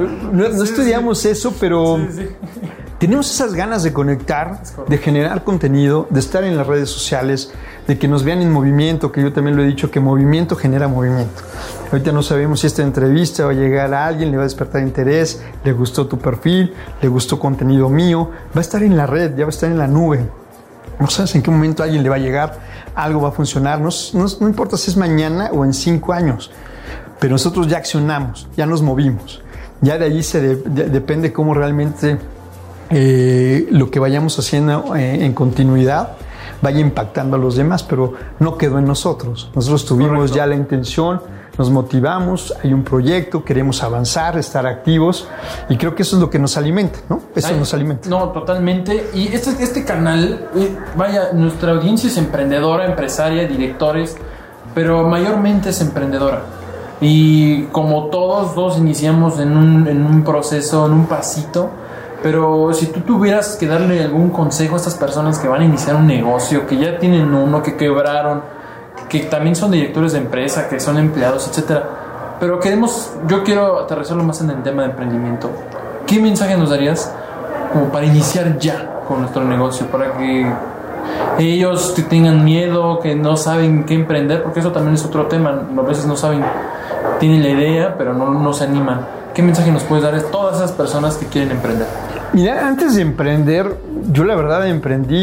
no, 0.32 0.48
no 0.48 0.64
estudiamos 0.64 1.24
eso, 1.26 1.52
pero 1.60 1.98
tenemos 3.00 3.30
esas 3.30 3.54
ganas 3.54 3.82
de 3.82 3.94
conectar, 3.94 4.62
de 4.86 4.98
generar 4.98 5.42
contenido, 5.42 6.06
de 6.10 6.20
estar 6.20 6.44
en 6.44 6.56
las 6.58 6.66
redes 6.66 6.90
sociales, 6.90 7.50
de 7.86 7.98
que 7.98 8.08
nos 8.08 8.24
vean 8.24 8.42
en 8.42 8.52
movimiento, 8.52 9.10
que 9.10 9.22
yo 9.22 9.32
también 9.32 9.56
lo 9.56 9.62
he 9.62 9.66
dicho, 9.66 9.90
que 9.90 10.00
movimiento 10.00 10.54
genera 10.54 10.86
movimiento. 10.86 11.42
Ahorita 11.90 12.12
no 12.12 12.22
sabemos 12.22 12.60
si 12.60 12.66
esta 12.66 12.82
entrevista 12.82 13.46
va 13.46 13.52
a 13.52 13.54
llegar 13.54 13.94
a 13.94 14.06
alguien, 14.06 14.30
le 14.30 14.36
va 14.36 14.42
a 14.42 14.44
despertar 14.44 14.82
interés, 14.82 15.42
le 15.64 15.72
gustó 15.72 16.06
tu 16.06 16.18
perfil, 16.18 16.74
le 17.00 17.08
gustó 17.08 17.38
contenido 17.38 17.88
mío, 17.88 18.30
va 18.54 18.58
a 18.58 18.60
estar 18.60 18.82
en 18.82 18.96
la 18.96 19.06
red, 19.06 19.34
ya 19.34 19.44
va 19.44 19.48
a 19.48 19.50
estar 19.50 19.70
en 19.70 19.78
la 19.78 19.86
nube. 19.86 20.28
No 21.00 21.08
sabes 21.08 21.34
en 21.34 21.42
qué 21.42 21.50
momento 21.50 21.82
a 21.82 21.86
alguien 21.86 22.02
le 22.02 22.08
va 22.08 22.16
a 22.16 22.18
llegar, 22.20 22.58
algo 22.94 23.22
va 23.22 23.30
a 23.30 23.32
funcionar, 23.32 23.80
no, 23.80 23.88
no, 24.12 24.48
importa 24.48 24.76
si 24.76 24.90
es 24.90 24.96
mañana 24.96 25.50
o 25.52 25.64
en 25.64 25.72
cinco 25.72 26.12
años, 26.12 26.50
pero 27.18 27.32
nosotros 27.32 27.66
ya 27.66 27.78
accionamos, 27.78 28.48
ya 28.56 28.66
nos 28.66 28.82
movimos. 28.82 29.42
Ya 29.80 29.96
de 29.96 30.04
ahí 30.04 30.22
se 30.22 30.56
depende 30.56 31.32
cómo 31.32 31.54
realmente 31.54 32.18
eh, 32.90 33.66
lo 33.70 33.90
que 33.90 33.98
vayamos 33.98 34.38
haciendo 34.38 34.94
eh, 34.94 35.24
en 35.24 35.32
continuidad 35.32 36.16
vaya 36.62 36.80
impactando 36.80 37.36
a 37.36 37.38
los 37.38 37.56
demás, 37.56 37.82
pero 37.82 38.14
no 38.38 38.58
quedó 38.58 38.78
en 38.78 38.84
nosotros. 38.84 39.50
Nosotros 39.54 39.86
tuvimos 39.86 40.32
ya 40.32 40.46
la 40.46 40.54
intención, 40.54 41.22
nos 41.60 41.68
motivamos, 41.68 42.54
hay 42.64 42.72
un 42.72 42.84
proyecto, 42.84 43.44
queremos 43.44 43.82
avanzar, 43.82 44.38
estar 44.38 44.66
activos 44.66 45.28
y 45.68 45.76
creo 45.76 45.94
que 45.94 46.04
eso 46.04 46.16
es 46.16 46.22
lo 46.22 46.30
que 46.30 46.38
nos 46.38 46.56
alimenta, 46.56 47.00
¿no? 47.10 47.20
Eso 47.34 47.54
nos 47.54 47.74
alimenta. 47.74 48.08
No, 48.08 48.30
totalmente. 48.30 49.10
Y 49.12 49.28
este, 49.28 49.62
este 49.62 49.84
canal, 49.84 50.48
eh, 50.56 50.74
vaya, 50.96 51.32
nuestra 51.34 51.72
audiencia 51.72 52.08
es 52.08 52.16
emprendedora, 52.16 52.86
empresaria, 52.86 53.46
directores, 53.46 54.16
pero 54.74 55.06
mayormente 55.06 55.68
es 55.68 55.82
emprendedora. 55.82 56.44
Y 57.02 57.64
como 57.64 58.06
todos, 58.06 58.54
dos 58.54 58.78
iniciamos 58.78 59.38
en 59.38 59.54
un, 59.54 59.86
en 59.86 60.06
un 60.06 60.24
proceso, 60.24 60.86
en 60.86 60.92
un 60.92 61.04
pasito 61.04 61.68
pero 62.22 62.74
si 62.74 62.84
tú 62.88 63.00
tuvieras 63.00 63.56
que 63.56 63.66
darle 63.66 64.04
algún 64.04 64.28
consejo 64.28 64.74
a 64.74 64.76
estas 64.76 64.94
personas 64.94 65.38
que 65.38 65.48
van 65.48 65.62
a 65.62 65.64
iniciar 65.64 65.96
un 65.96 66.06
negocio, 66.06 66.66
que 66.66 66.76
ya 66.76 66.98
tienen 66.98 67.32
uno, 67.32 67.62
que 67.62 67.76
quebraron, 67.76 68.42
que 69.10 69.18
también 69.20 69.56
son 69.56 69.72
directores 69.72 70.12
de 70.12 70.18
empresa, 70.18 70.68
que 70.68 70.78
son 70.78 70.96
empleados, 70.96 71.48
etcétera. 71.48 72.36
Pero 72.38 72.60
queremos, 72.60 73.12
yo 73.26 73.42
quiero 73.42 73.80
aterrizarlo 73.80 74.22
más 74.22 74.40
en 74.40 74.50
el 74.50 74.62
tema 74.62 74.82
de 74.82 74.90
emprendimiento. 74.90 75.50
¿Qué 76.06 76.20
mensaje 76.20 76.56
nos 76.56 76.70
darías 76.70 77.12
como 77.72 77.86
para 77.86 78.06
iniciar 78.06 78.56
ya 78.58 79.02
con 79.06 79.20
nuestro 79.20 79.44
negocio? 79.44 79.86
Para 79.88 80.16
que 80.16 80.50
ellos 81.38 81.92
que 81.96 82.02
tengan 82.02 82.44
miedo, 82.44 83.00
que 83.00 83.16
no 83.16 83.36
saben 83.36 83.84
qué 83.84 83.94
emprender, 83.94 84.44
porque 84.44 84.60
eso 84.60 84.70
también 84.70 84.94
es 84.94 85.04
otro 85.04 85.26
tema. 85.26 85.60
A 85.76 85.82
veces 85.82 86.06
no 86.06 86.16
saben, 86.16 86.42
tienen 87.18 87.42
la 87.42 87.48
idea, 87.48 87.94
pero 87.98 88.14
no, 88.14 88.30
no 88.30 88.52
se 88.52 88.64
animan. 88.64 89.06
¿Qué 89.34 89.42
mensaje 89.42 89.72
nos 89.72 89.82
puedes 89.82 90.04
dar 90.04 90.14
a 90.14 90.22
todas 90.22 90.56
esas 90.56 90.72
personas 90.72 91.16
que 91.16 91.26
quieren 91.26 91.50
emprender? 91.50 91.88
Mira, 92.32 92.68
antes 92.68 92.94
de 92.94 93.02
emprender, 93.02 93.76
yo 94.12 94.24
la 94.24 94.36
verdad 94.36 94.68
emprendí 94.68 95.16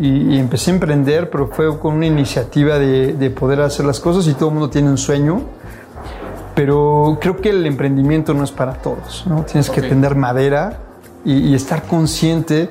y, 0.00 0.34
y 0.34 0.38
empecé 0.38 0.70
a 0.70 0.74
emprender, 0.74 1.28
pero 1.28 1.48
fue 1.48 1.78
con 1.78 1.94
una 1.94 2.06
iniciativa 2.06 2.78
de, 2.78 3.12
de, 3.12 3.30
poder 3.30 3.60
hacer 3.60 3.84
las 3.84 4.00
cosas 4.00 4.26
y 4.28 4.34
todo 4.34 4.48
el 4.48 4.54
mundo 4.54 4.70
tiene 4.70 4.88
un 4.88 4.98
sueño. 4.98 5.42
Pero 6.54 7.18
creo 7.20 7.36
que 7.36 7.50
el 7.50 7.66
emprendimiento 7.66 8.32
no 8.32 8.44
es 8.44 8.52
para 8.52 8.74
todos, 8.74 9.24
¿no? 9.26 9.42
Tienes 9.42 9.68
okay. 9.68 9.82
que 9.82 9.88
tener 9.88 10.14
madera 10.14 10.78
y, 11.24 11.50
y, 11.50 11.54
estar 11.54 11.82
consciente 11.82 12.70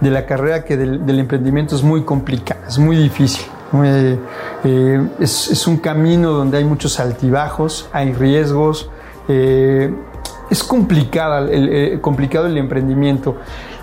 de 0.00 0.10
la 0.10 0.26
carrera 0.26 0.64
que 0.64 0.76
del, 0.76 1.06
del, 1.06 1.20
emprendimiento 1.20 1.76
es 1.76 1.82
muy 1.82 2.02
complicada, 2.04 2.66
es 2.68 2.78
muy 2.78 2.96
difícil. 2.96 3.46
Eh, 3.84 4.18
eh, 4.64 5.08
es, 5.20 5.50
es, 5.50 5.66
un 5.66 5.76
camino 5.76 6.32
donde 6.32 6.58
hay 6.58 6.64
muchos 6.64 6.98
altibajos, 6.98 7.88
hay 7.92 8.12
riesgos. 8.12 8.90
Eh, 9.28 9.94
es 10.50 10.64
complicada, 10.64 11.40
el, 11.40 11.68
el, 11.72 12.00
complicado 12.00 12.46
el 12.46 12.58
emprendimiento. 12.58 13.36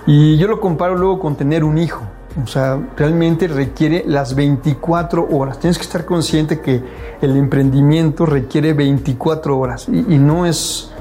Y 0.06 0.38
yo 0.38 0.48
lo 0.48 0.60
comparo 0.60 0.96
luego 0.96 1.20
con 1.20 1.36
tener 1.36 1.64
un 1.64 1.78
hijo. 1.78 2.04
O 2.44 2.48
sea, 2.48 2.80
realmente 2.96 3.48
requiere 3.48 4.04
las 4.06 4.36
24 4.36 5.28
horas. 5.32 5.60
Tienes 5.60 5.78
que 5.78 5.84
estar 5.84 6.06
consciente 6.06 6.60
que 6.62 6.84
el 7.22 7.36
emprendimiento 7.36 8.26
requiere 8.26 8.74
24 8.74 9.58
horas 9.58 9.88
y, 9.90 10.14
y 10.14 10.18
no 10.20 10.46
es, 10.46 10.92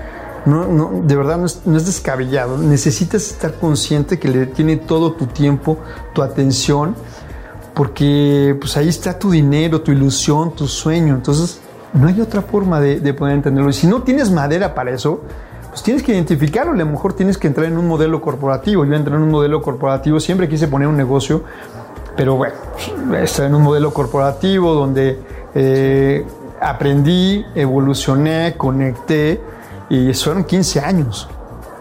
no, 0.47 0.67
no, 0.67 1.03
de 1.05 1.15
verdad 1.15 1.37
no 1.37 1.47
es, 1.47 1.63
no 1.67 1.77
es, 1.77 1.85
descabellado. 1.85 2.57
Necesitas 2.57 3.31
estar 3.31 3.55
consciente 3.55 4.19
que 4.19 4.29
le 4.29 4.47
tiene 4.47 4.77
todo 4.77 5.13
tu 5.13 5.27
tiempo, 5.27 5.79
tu 6.15 6.23
atención, 6.23 6.95
porque 7.75 8.57
pues 8.59 8.77
ahí 8.79 8.89
está 8.89 9.19
tu 9.19 9.31
dinero, 9.31 9.83
tu 9.83 9.93
ilusión, 9.93 10.55
tu 10.55 10.67
sueño. 10.67 11.15
Entonces, 11.15 11.61
no 11.93 12.09
hay 12.09 12.21
otra 12.21 12.41
forma 12.41 12.81
de, 12.81 13.01
de 13.01 13.13
poder 13.13 13.35
entenderlo. 13.35 13.69
Y 13.69 13.75
si 13.75 13.87
no 13.87 14.03
tienes 14.03 14.31
madera 14.31 14.75
para 14.75 14.91
eso, 14.91 15.21
pues 15.77 15.85
tienes 15.85 16.03
que 16.03 16.13
identificarlo. 16.13 16.73
A 16.73 16.75
lo 16.75 16.87
mejor 16.87 17.13
tienes 17.13 17.37
que 17.37 17.49
entrar 17.49 17.67
en 17.67 17.77
un 17.77 17.87
modelo 17.87 18.23
corporativo. 18.23 18.87
Yo 18.87 18.95
entré 18.95 19.15
en 19.15 19.21
un 19.21 19.31
modelo 19.31 19.61
corporativo, 19.61 20.19
siempre 20.19 20.49
quise 20.49 20.69
poner 20.69 20.89
un 20.89 20.97
negocio, 20.97 21.43
pero 22.17 22.35
bueno, 22.35 22.55
estoy 23.19 23.45
en 23.45 23.55
un 23.55 23.63
modelo 23.63 23.93
corporativo 23.93 24.73
donde 24.73 25.19
eh, 25.55 26.25
aprendí, 26.63 27.45
evolucioné, 27.55 28.55
conecté 28.57 29.39
y 29.91 30.15
fueron 30.15 30.45
15 30.45 30.81
años. 30.81 31.29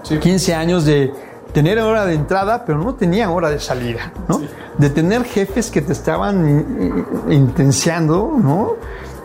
Sí. 0.04 0.18
15 0.18 0.54
años 0.54 0.84
de 0.84 1.14
tener 1.54 1.80
hora 1.80 2.06
de 2.06 2.16
entrada, 2.16 2.66
pero 2.66 2.78
no 2.80 2.96
tenía 2.96 3.32
hora 3.32 3.50
de 3.50 3.62
salida, 3.62 4.12
¿no? 4.28 4.40
Sí. 4.40 4.50
De 4.78 4.90
tener 4.90 5.24
jefes 5.24 5.72
que 5.72 5.82
te 5.82 5.94
estaban 5.94 7.06
intenciando, 7.30 8.34
¿no? 8.44 8.74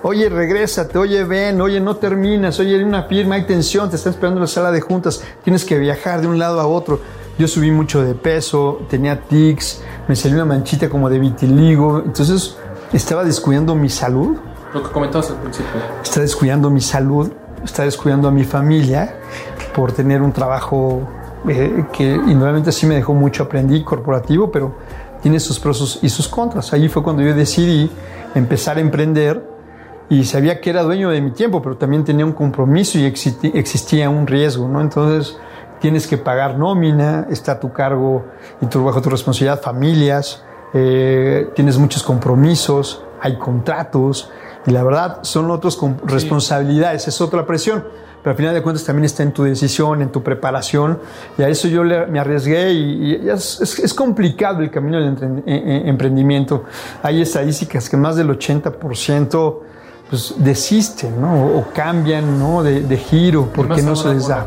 Oye, 0.03 0.31
regrésate, 0.31 0.97
oye, 0.97 1.25
ven, 1.25 1.61
oye, 1.61 1.79
no 1.79 1.97
terminas, 1.97 2.59
oye, 2.59 2.77
hay 2.77 2.83
una 2.83 3.03
firma, 3.03 3.35
hay 3.35 3.45
tensión, 3.45 3.91
te 3.91 3.97
están 3.97 4.15
esperando 4.15 4.39
en 4.39 4.43
la 4.43 4.49
sala 4.49 4.73
de 4.73 4.81
juntas, 4.81 5.23
tienes 5.45 5.65
que 5.67 5.79
viajar 5.79 6.23
de 6.23 6.27
un 6.27 6.39
lado 6.39 6.59
a 6.59 6.67
otro. 6.67 7.01
Yo 7.39 7.47
subí 7.47 7.71
mucho 7.71 8.03
de 8.03 8.15
peso, 8.15 8.81
tenía 8.89 9.21
tics, 9.21 9.83
me 10.09 10.17
salió 10.17 10.37
una 10.37 10.47
manchita 10.47 10.89
como 10.89 11.11
de 11.11 11.19
vitiligo, 11.19 11.99
entonces 11.99 12.57
estaba 12.95 13.25
descuidando 13.25 13.75
mi 13.75 13.91
salud. 13.91 14.39
Lo 14.73 14.83
que 14.83 14.91
comentabas 14.91 15.31
al 15.31 15.37
principio. 15.37 15.71
Estaba 16.03 16.23
descuidando 16.23 16.71
mi 16.71 16.81
salud, 16.81 17.31
estaba 17.63 17.85
descuidando 17.85 18.29
a 18.29 18.31
mi 18.31 18.45
familia 18.45 19.17
por 19.75 19.93
tener 19.93 20.23
un 20.23 20.33
trabajo 20.33 21.07
eh, 21.47 21.85
que 21.93 22.05
indudablemente 22.05 22.73
sí 22.73 22.87
me 22.87 22.95
dejó 22.95 23.13
mucho, 23.13 23.43
aprendí 23.43 23.85
corporativo, 23.85 24.51
pero 24.51 24.75
tiene 25.21 25.41
sus 25.41 25.61
pros 25.61 25.99
y 26.01 26.09
sus 26.09 26.27
contras. 26.27 26.73
Allí 26.73 26.89
fue 26.89 27.03
cuando 27.03 27.23
yo 27.23 27.35
decidí 27.35 27.91
empezar 28.35 28.79
a 28.79 28.81
emprender 28.81 29.50
y 30.11 30.25
sabía 30.25 30.61
que 30.61 30.70
era 30.70 30.83
dueño 30.83 31.09
de 31.11 31.20
mi 31.20 31.31
tiempo, 31.31 31.62
pero 31.62 31.77
también 31.77 32.05
tenía 32.05 32.27
un 32.27 32.33
compromiso 32.33 32.99
y 32.99 33.05
existía 33.07 34.11
un 34.11 34.27
riesgo, 34.27 34.68
¿no? 34.68 34.81
Entonces 34.81 35.38
tienes 35.81 36.09
que 36.09 36.18
pagar 36.18 36.59
nómina, 36.59 37.29
está 37.31 37.53
a 37.53 37.61
tu 37.61 37.73
cargo 37.73 38.27
y 38.61 38.66
tu, 38.66 38.85
bajo 38.85 39.01
tu 39.01 39.09
responsabilidad 39.09 39.62
familias, 39.62 40.44
eh, 40.75 41.49
tienes 41.55 41.79
muchos 41.79 42.03
compromisos, 42.03 43.05
hay 43.20 43.38
contratos 43.38 44.31
y 44.66 44.73
la 44.73 44.83
verdad 44.83 45.20
son 45.23 45.49
otras 45.51 45.79
responsabilidades, 46.05 47.07
es 47.07 47.20
otra 47.20 47.46
presión. 47.46 47.85
Pero 48.23 48.33
al 48.33 48.37
final 48.37 48.53
de 48.53 48.62
cuentas 48.62 48.85
también 48.85 49.07
está 49.07 49.23
en 49.23 49.33
tu 49.33 49.44
decisión, 49.44 50.03
en 50.03 50.12
tu 50.12 50.23
preparación. 50.23 50.99
Y 51.38 51.42
a 51.42 51.49
eso 51.49 51.68
yo 51.68 51.83
le, 51.85 52.07
me 52.07 52.20
arriesgué 52.20 52.70
y, 52.70 53.16
y 53.16 53.31
es, 53.31 53.62
es, 53.62 53.79
es, 53.79 53.94
complicado 53.94 54.61
el 54.61 54.70
camino 54.70 54.99
del 55.01 55.42
emprendimiento. 55.46 56.64
Hay 57.03 57.23
estadísticas 57.23 57.88
que 57.88 57.96
más 57.96 58.16
del 58.16 58.29
80% 58.29 59.61
pues 60.11 60.35
desisten, 60.38 61.20
¿no? 61.20 61.46
O, 61.46 61.68
cambian, 61.73 62.37
¿no? 62.37 62.64
De, 62.64 62.81
de 62.81 62.96
giro 62.96 63.49
porque 63.55 63.81
no 63.81 63.94
se 63.94 64.12
les 64.12 64.27
da. 64.27 64.44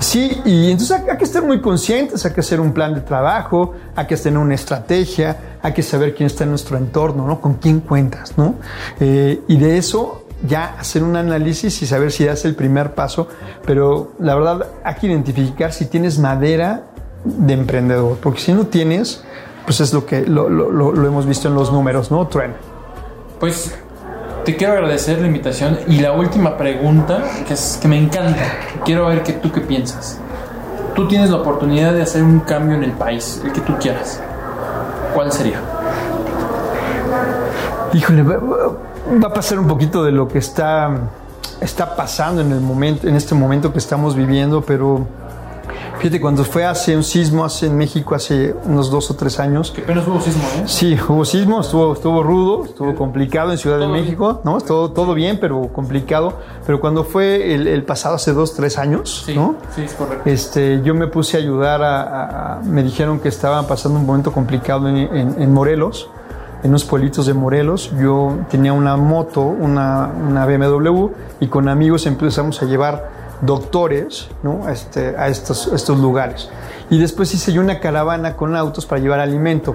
Sí, 0.00 0.42
y 0.44 0.72
entonces 0.72 1.02
hay, 1.08 1.16
que 1.16 1.24
estar 1.24 1.44
muy 1.44 1.60
conscientes, 1.60 2.26
hay 2.26 2.32
que 2.32 2.40
hacer 2.40 2.60
un 2.60 2.72
plan 2.72 2.92
de 2.92 3.00
trabajo, 3.00 3.74
hay 3.94 4.06
que 4.06 4.16
tener 4.16 4.40
una 4.40 4.56
estrategia, 4.56 5.58
hay 5.62 5.72
que 5.72 5.84
saber 5.84 6.16
quién 6.16 6.26
está 6.26 6.42
en 6.42 6.50
nuestro 6.50 6.76
entorno, 6.76 7.28
¿no? 7.28 7.40
Con 7.40 7.54
quién 7.54 7.78
cuentas, 7.78 8.36
¿no? 8.36 8.56
Eh, 8.98 9.40
y 9.46 9.56
de 9.56 9.78
eso 9.78 10.24
ya 10.46 10.74
hacer 10.78 11.04
un 11.04 11.14
análisis 11.14 11.80
y 11.82 11.86
saber 11.86 12.10
si 12.10 12.24
das 12.24 12.44
el 12.44 12.56
primer 12.56 12.94
paso, 12.94 13.28
pero 13.64 14.12
la 14.18 14.34
verdad 14.34 14.66
hay 14.82 14.96
que 14.96 15.06
identificar 15.06 15.72
si 15.72 15.86
tienes 15.86 16.18
madera 16.18 16.86
de 17.24 17.54
emprendedor, 17.54 18.18
porque 18.20 18.40
si 18.40 18.52
no 18.52 18.66
tienes, 18.66 19.22
pues 19.64 19.80
es 19.80 19.92
lo 19.92 20.04
que 20.06 20.26
lo, 20.26 20.48
lo, 20.48 20.70
lo 20.70 21.06
hemos 21.06 21.24
visto 21.24 21.46
en 21.46 21.54
los 21.54 21.72
números, 21.72 22.10
¿no? 22.10 22.26
Truena. 22.26 22.54
Pues 23.38 23.74
te 24.46 24.56
quiero 24.56 24.74
agradecer 24.74 25.20
la 25.20 25.26
invitación 25.26 25.80
y 25.88 25.98
la 25.98 26.12
última 26.12 26.56
pregunta, 26.56 27.20
que 27.48 27.54
es 27.54 27.80
que 27.82 27.88
me 27.88 27.98
encanta. 27.98 28.44
Quiero 28.84 29.08
ver 29.08 29.24
que 29.24 29.32
tú 29.32 29.50
qué 29.50 29.60
piensas. 29.60 30.20
Tú 30.94 31.08
tienes 31.08 31.30
la 31.30 31.38
oportunidad 31.38 31.92
de 31.92 32.02
hacer 32.02 32.22
un 32.22 32.38
cambio 32.38 32.76
en 32.76 32.84
el 32.84 32.92
país, 32.92 33.42
el 33.44 33.52
que 33.52 33.60
tú 33.60 33.74
quieras. 33.80 34.20
¿Cuál 35.12 35.32
sería? 35.32 35.60
Híjole, 37.92 38.22
va 38.22 39.26
a 39.26 39.32
pasar 39.32 39.58
un 39.58 39.66
poquito 39.66 40.04
de 40.04 40.12
lo 40.12 40.28
que 40.28 40.38
está, 40.38 40.90
está 41.60 41.96
pasando 41.96 42.40
en, 42.40 42.52
el 42.52 42.60
momento, 42.60 43.08
en 43.08 43.16
este 43.16 43.34
momento 43.34 43.72
que 43.72 43.78
estamos 43.80 44.14
viviendo, 44.14 44.62
pero 44.62 45.08
Fíjate, 46.06 46.20
cuando 46.20 46.44
fue 46.44 46.64
hace 46.64 46.96
un 46.96 47.02
sismo 47.02 47.44
hace 47.44 47.66
en 47.66 47.76
México 47.76 48.14
hace 48.14 48.54
unos 48.64 48.92
dos 48.92 49.10
o 49.10 49.14
tres 49.14 49.40
años. 49.40 49.72
Que 49.72 49.82
apenas 49.82 50.06
hubo 50.06 50.20
sismo, 50.20 50.44
¿eh? 50.56 50.62
Sí, 50.66 50.96
hubo 51.08 51.24
sismo, 51.24 51.60
estuvo, 51.60 51.94
estuvo 51.94 52.22
rudo, 52.22 52.64
estuvo 52.64 52.94
complicado 52.94 53.50
en 53.50 53.58
Ciudad 53.58 53.80
de 53.80 53.88
México, 53.88 54.34
bien. 54.34 54.40
¿no? 54.44 54.60
Todo, 54.60 54.92
todo 54.92 55.14
bien, 55.14 55.38
pero 55.40 55.68
complicado. 55.72 56.34
Pero 56.64 56.80
cuando 56.80 57.02
fue 57.02 57.52
el, 57.56 57.66
el 57.66 57.82
pasado 57.82 58.14
hace 58.14 58.32
dos, 58.32 58.54
tres 58.54 58.78
años, 58.78 59.24
sí, 59.26 59.34
¿no? 59.34 59.56
Sí, 59.74 59.82
es 59.82 59.94
correcto. 59.94 60.30
Este, 60.30 60.80
yo 60.84 60.94
me 60.94 61.08
puse 61.08 61.38
a 61.38 61.40
ayudar 61.40 61.82
a, 61.82 62.58
a 62.58 62.60
me 62.60 62.84
dijeron 62.84 63.18
que 63.18 63.28
estaban 63.28 63.66
pasando 63.66 63.98
un 63.98 64.06
momento 64.06 64.30
complicado 64.30 64.88
en, 64.88 64.98
en, 64.98 65.42
en 65.42 65.52
Morelos 65.52 66.08
en 66.62 66.70
unos 66.70 66.84
pueblitos 66.84 67.26
de 67.26 67.34
Morelos. 67.34 67.90
Yo 68.00 68.38
tenía 68.48 68.72
una 68.72 68.96
moto, 68.96 69.40
una, 69.40 70.06
una 70.06 70.46
BMW, 70.46 71.08
y 71.40 71.48
con 71.48 71.68
amigos 71.68 72.06
empezamos 72.06 72.62
a 72.62 72.66
llevar 72.66 73.15
doctores 73.42 74.28
¿no? 74.42 74.68
este, 74.68 75.16
a 75.16 75.28
estos, 75.28 75.88
lugares. 75.88 76.48
Y 76.90 76.98
después 76.98 77.32
hice 77.34 77.52
yo 77.52 77.60
una 77.60 77.80
caravana 77.80 78.36
con 78.36 78.56
autos 78.56 78.86
para 78.86 79.00
llevar 79.00 79.20
alimento. 79.20 79.74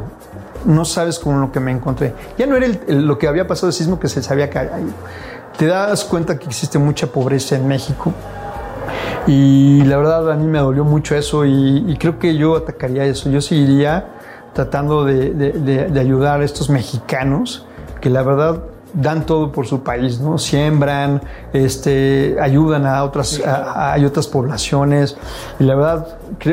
No 0.65 0.85
sabes 0.85 1.19
con 1.19 1.41
lo 1.41 1.51
que 1.51 1.59
me 1.59 1.71
encontré. 1.71 2.13
Ya 2.37 2.45
no 2.45 2.55
era 2.55 2.65
el, 2.65 2.79
el, 2.87 3.05
lo 3.05 3.17
que 3.17 3.27
había 3.27 3.47
pasado 3.47 3.67
de 3.67 3.73
sismo 3.73 3.99
que 3.99 4.07
se 4.07 4.21
sabía 4.23 4.49
que 4.49 4.59
ahí. 4.59 4.93
Te 5.57 5.65
das 5.65 6.05
cuenta 6.05 6.37
que 6.39 6.45
existe 6.45 6.79
mucha 6.79 7.07
pobreza 7.07 7.55
en 7.55 7.67
México. 7.67 8.13
Y 9.27 9.83
la 9.83 9.97
verdad 9.97 10.31
a 10.31 10.35
mí 10.35 10.45
me 10.45 10.59
dolió 10.59 10.83
mucho 10.83 11.15
eso 11.15 11.45
y, 11.45 11.95
creo 11.99 12.17
que 12.17 12.35
yo 12.35 12.55
atacaría 12.55 13.05
eso. 13.05 13.29
Yo 13.29 13.41
seguiría 13.41 14.05
tratando 14.53 15.05
de, 15.05 15.31
de 15.31 15.99
ayudar 15.99 16.41
a 16.41 16.43
estos 16.43 16.69
mexicanos 16.69 17.65
que 18.01 18.09
la 18.09 18.23
verdad 18.23 18.63
dan 18.93 19.25
todo 19.25 19.51
por 19.51 19.67
su 19.67 19.83
país, 19.83 20.19
¿no? 20.19 20.37
Siembran, 20.37 21.21
este, 21.53 22.37
ayudan 22.41 22.85
a 22.85 23.03
otras, 23.03 23.41
a, 23.45 23.93
a, 23.93 24.05
otras 24.05 24.27
poblaciones. 24.27 25.17
Y 25.59 25.63
la 25.63 25.75
verdad, 25.75 26.07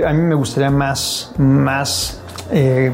a 0.07 0.13
mí 0.13 0.23
me 0.23 0.35
gustaría 0.35 0.71
más, 0.71 1.33
más 1.39 2.21
eh, 2.51 2.93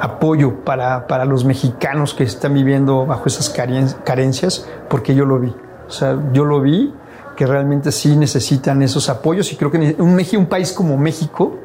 apoyo 0.00 0.64
para, 0.64 1.06
para, 1.06 1.24
los 1.24 1.44
mexicanos 1.44 2.14
que 2.14 2.24
están 2.24 2.54
viviendo 2.54 3.06
bajo 3.06 3.26
esas 3.26 3.50
carencias, 3.50 4.66
porque 4.88 5.14
yo 5.14 5.24
lo 5.24 5.38
vi. 5.38 5.54
O 5.86 5.90
sea, 5.90 6.18
yo 6.32 6.44
lo 6.44 6.60
vi 6.60 6.94
que 7.36 7.46
realmente 7.46 7.92
sí 7.92 8.16
necesitan 8.16 8.82
esos 8.82 9.08
apoyos 9.08 9.52
y 9.52 9.56
creo 9.56 9.70
que 9.70 9.96
un, 9.98 10.20
un 10.36 10.46
país 10.46 10.72
como 10.72 10.96
México 10.96 11.56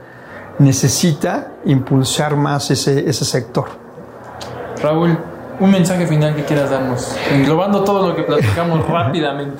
necesita 0.60 1.54
impulsar 1.66 2.36
más 2.36 2.70
ese, 2.72 3.10
ese 3.10 3.26
sector. 3.26 3.66
Raúl, 4.82 5.18
un 5.60 5.72
mensaje 5.72 6.06
final 6.08 6.36
que 6.36 6.44
quieras 6.44 6.70
darnos, 6.70 7.16
englobando 7.32 7.84
todo 7.84 8.10
lo 8.10 8.16
que 8.16 8.24
platicamos 8.24 8.88
rápidamente. 8.90 9.58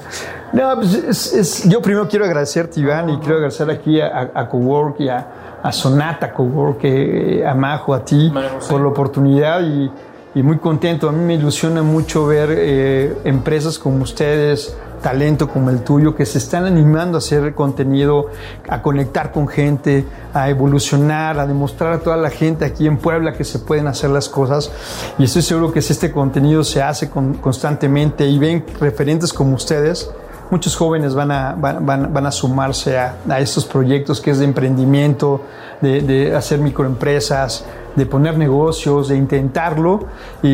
No, 0.54 0.76
pues 0.76 0.94
es, 0.94 1.34
es- 1.34 1.70
yo 1.70 1.82
primero 1.82 2.08
quiero 2.08 2.26
agradecerte, 2.26 2.80
Iván, 2.80 3.10
y 3.10 3.18
quiero 3.18 3.36
agradecer 3.36 3.70
aquí 3.72 4.00
a, 4.02 4.30
a, 4.34 4.42
a 4.42 4.50
Cowork 4.50 5.00
y 5.00 5.10
a, 5.10 5.28
a 5.64 5.72
Sonata 5.72 6.32
Cowork, 6.34 6.80
eh, 6.84 7.44
a 7.48 7.54
Majo, 7.54 7.94
a 7.94 8.04
ti, 8.06 8.32
por 8.70 8.82
la 8.82 8.88
oportunidad 8.88 9.62
y, 9.62 9.92
y 10.36 10.44
muy 10.44 10.58
contento. 10.58 11.10
A 11.10 11.12
mí 11.12 11.24
me 11.24 11.36
ilusiona 11.36 11.82
mucho 11.84 12.26
ver 12.28 12.50
eh, 12.52 13.18
empresas 13.24 13.80
como 13.80 14.04
ustedes, 14.04 14.76
talento 15.04 15.48
como 15.48 15.70
el 15.70 15.84
tuyo, 15.84 16.16
que 16.16 16.26
se 16.26 16.40
están 16.40 16.66
animando 16.66 17.18
a 17.18 17.20
hacer 17.20 17.54
contenido, 17.54 18.32
a 18.68 18.82
conectar 18.82 19.32
con 19.32 19.48
gente, 19.48 20.04
a 20.34 20.50
evolucionar, 20.50 21.38
a 21.40 21.46
demostrar 21.46 21.94
a 21.94 22.00
toda 22.00 22.18
la 22.18 22.32
gente 22.32 22.66
aquí 22.66 22.88
en 22.88 22.98
Puebla 22.98 23.34
que 23.34 23.44
se 23.44 23.60
pueden 23.60 23.86
hacer 23.86 24.10
las 24.10 24.28
cosas. 24.30 24.72
Y 25.20 25.26
estoy 25.26 25.44
seguro 25.44 25.72
que 25.72 25.84
si 25.84 25.94
este 25.94 26.12
contenido 26.12 26.64
se 26.64 26.82
hace 26.82 27.12
con- 27.12 27.36
constantemente 27.36 28.26
y 28.26 28.40
ven 28.40 28.66
referentes 28.80 29.32
como 29.32 29.54
ustedes, 29.54 30.10
muchos 30.50 30.76
jóvenes 30.76 31.16
van 31.16 31.32
a, 31.32 31.56
van, 31.58 31.86
van- 31.86 32.26
a 32.26 32.32
sumarse 32.32 32.98
a, 32.98 33.18
a 33.30 33.40
estos 33.40 33.66
proyectos 33.66 34.22
que 34.22 34.32
es 34.32 34.40
de 34.40 34.46
emprendimiento, 34.46 35.42
de, 35.82 36.02
de 36.02 36.36
hacer 36.36 36.60
microempresas, 36.60 37.66
de 37.96 38.06
poner 38.06 38.38
negocios, 38.38 39.08
de 39.10 39.18
intentarlo. 39.18 40.06
Y, 40.42 40.50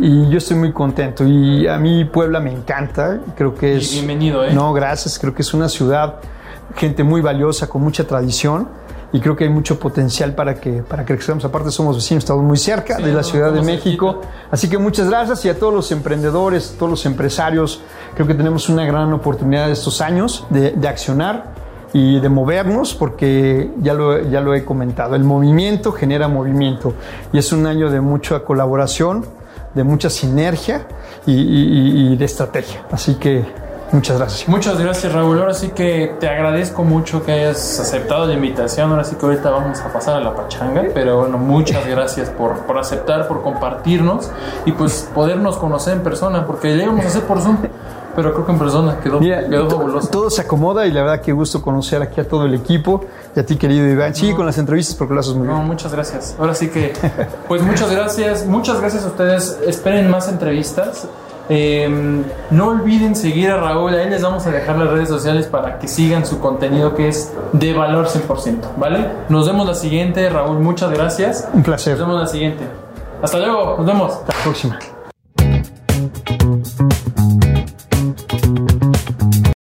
y 0.00 0.28
yo 0.30 0.38
estoy 0.38 0.56
muy 0.56 0.72
contento. 0.72 1.24
Y 1.26 1.66
a 1.66 1.78
mí 1.78 2.04
Puebla 2.04 2.40
me 2.40 2.52
encanta, 2.52 3.20
creo 3.36 3.54
que 3.54 3.76
es... 3.76 3.92
Bienvenido, 3.92 4.44
¿eh? 4.44 4.52
No, 4.54 4.72
gracias, 4.72 5.18
creo 5.18 5.34
que 5.34 5.42
es 5.42 5.52
una 5.54 5.68
ciudad, 5.68 6.16
gente 6.76 7.02
muy 7.04 7.20
valiosa, 7.20 7.68
con 7.68 7.82
mucha 7.82 8.04
tradición 8.06 8.68
y 9.12 9.20
creo 9.20 9.36
que 9.36 9.44
hay 9.44 9.50
mucho 9.50 9.78
potencial 9.78 10.34
para 10.34 10.54
que, 10.54 10.82
para 10.82 11.04
que 11.04 11.14
crezcamos. 11.14 11.44
Aparte 11.44 11.70
somos 11.70 11.96
vecinos, 11.96 12.24
estamos 12.24 12.42
muy 12.44 12.56
cerca 12.56 12.96
Sí, 12.96 13.02
de 13.02 13.12
la 13.12 13.22
Ciudad 13.22 13.52
de 13.52 13.60
México. 13.62 14.20
Así 14.50 14.68
que 14.70 14.78
muchas 14.78 15.08
gracias 15.10 15.44
y 15.44 15.48
a 15.50 15.58
todos 15.58 15.74
los 15.74 15.92
emprendedores, 15.92 16.76
todos 16.78 16.90
los 16.90 17.04
empresarios. 17.06 17.80
Creo 18.14 18.26
que 18.26 18.34
tenemos 18.34 18.68
una 18.68 18.84
gran 18.86 19.12
oportunidad 19.12 19.70
estos 19.70 20.00
años 20.00 20.46
de, 20.50 20.70
de 20.72 20.88
accionar 20.88 21.52
y 21.92 22.20
de 22.20 22.28
movernos 22.30 22.94
porque 22.94 23.70
ya 23.82 23.92
lo, 23.92 24.18
ya 24.30 24.40
lo 24.40 24.54
he 24.54 24.64
comentado. 24.64 25.14
El 25.14 25.24
movimiento 25.24 25.92
genera 25.92 26.26
movimiento 26.28 26.94
y 27.34 27.38
es 27.38 27.52
un 27.52 27.66
año 27.66 27.90
de 27.90 28.00
mucha 28.00 28.40
colaboración, 28.40 29.26
de 29.74 29.84
mucha 29.84 30.08
sinergia 30.08 30.86
y, 31.26 31.32
y- 31.34 32.12
y 32.12 32.16
de 32.16 32.24
estrategia. 32.24 32.82
Así 32.90 33.16
que 33.16 33.44
muchas 33.92 34.18
gracias. 34.18 34.48
Muchas 34.48 34.78
gracias 34.78 35.12
Raúl, 35.12 35.38
ahora 35.38 35.54
sí 35.54 35.68
que 35.68 36.14
te 36.18 36.28
agradezco 36.28 36.82
mucho 36.84 37.22
que 37.24 37.32
hayas 37.32 37.78
aceptado 37.80 38.26
la 38.26 38.34
invitación, 38.34 38.90
ahora 38.90 39.04
sí 39.04 39.16
que 39.16 39.24
ahorita 39.26 39.50
vamos 39.50 39.80
a 39.80 39.92
pasar 39.92 40.16
a 40.16 40.20
la 40.20 40.34
pachanga, 40.34 40.82
pero 40.94 41.20
bueno, 41.20 41.38
muchas 41.38 41.86
gracias 41.86 42.28
por, 42.30 42.58
por 42.60 42.78
aceptar, 42.78 43.28
por 43.28 43.42
compartirnos 43.42 44.30
y 44.64 44.72
pues 44.72 45.08
podernos 45.14 45.56
conocer 45.58 45.94
en 45.94 46.02
persona, 46.02 46.46
porque 46.46 46.74
llegamos 46.76 47.04
a 47.04 47.08
hacer 47.08 47.22
por 47.22 47.40
Zoom, 47.40 47.58
pero 48.14 48.32
creo 48.34 48.44
que 48.44 48.52
en 48.52 48.58
persona 48.58 48.98
quedó, 49.02 49.20
Mira, 49.20 49.48
quedó 49.48 49.70
fabuloso. 49.70 50.08
todo 50.08 50.28
se 50.28 50.42
acomoda 50.42 50.86
y 50.86 50.90
la 50.92 51.02
verdad 51.02 51.20
que 51.22 51.32
gusto 51.32 51.62
conocer 51.62 52.02
aquí 52.02 52.20
a 52.20 52.28
todo 52.28 52.44
el 52.44 52.54
equipo 52.54 53.04
y 53.34 53.40
a 53.40 53.46
ti 53.46 53.56
querido 53.56 53.86
Iván. 53.86 54.14
Sigue 54.14 54.34
con 54.34 54.44
las 54.44 54.58
entrevistas 54.58 54.96
porque 54.96 55.14
lo 55.14 55.20
haces 55.20 55.32
muy 55.34 55.46
No, 55.46 55.54
bien. 55.54 55.66
muchas 55.66 55.92
gracias. 55.92 56.36
Ahora 56.38 56.54
sí 56.54 56.68
que, 56.68 56.92
pues 57.48 57.62
muchas 57.62 57.90
gracias, 57.90 58.44
muchas 58.46 58.78
gracias 58.80 59.04
a 59.04 59.06
ustedes. 59.06 59.58
Esperen 59.66 60.10
más 60.10 60.28
entrevistas. 60.28 61.06
Eh, 61.48 62.22
no 62.50 62.68
olviden 62.68 63.16
seguir 63.16 63.50
a 63.50 63.56
Raúl, 63.56 63.94
ahí 63.94 64.08
les 64.08 64.22
vamos 64.22 64.46
a 64.46 64.50
dejar 64.50 64.78
las 64.78 64.88
redes 64.88 65.08
sociales 65.08 65.46
para 65.46 65.78
que 65.78 65.88
sigan 65.88 66.24
su 66.24 66.38
contenido 66.38 66.94
que 66.94 67.08
es 67.08 67.32
de 67.52 67.72
valor 67.72 68.06
100%, 68.06 68.76
¿vale? 68.76 69.06
Nos 69.28 69.46
vemos 69.46 69.66
la 69.66 69.74
siguiente, 69.74 70.28
Raúl, 70.30 70.58
muchas 70.58 70.90
gracias. 70.90 71.48
Un 71.52 71.62
placer. 71.62 71.98
Nos 71.98 72.06
vemos 72.06 72.20
la 72.20 72.26
siguiente. 72.26 72.64
Hasta 73.22 73.38
luego, 73.38 73.76
nos 73.78 73.86
vemos. 73.86 74.12
Hasta 74.12 74.36
la 74.36 74.42
próxima. 74.42 74.78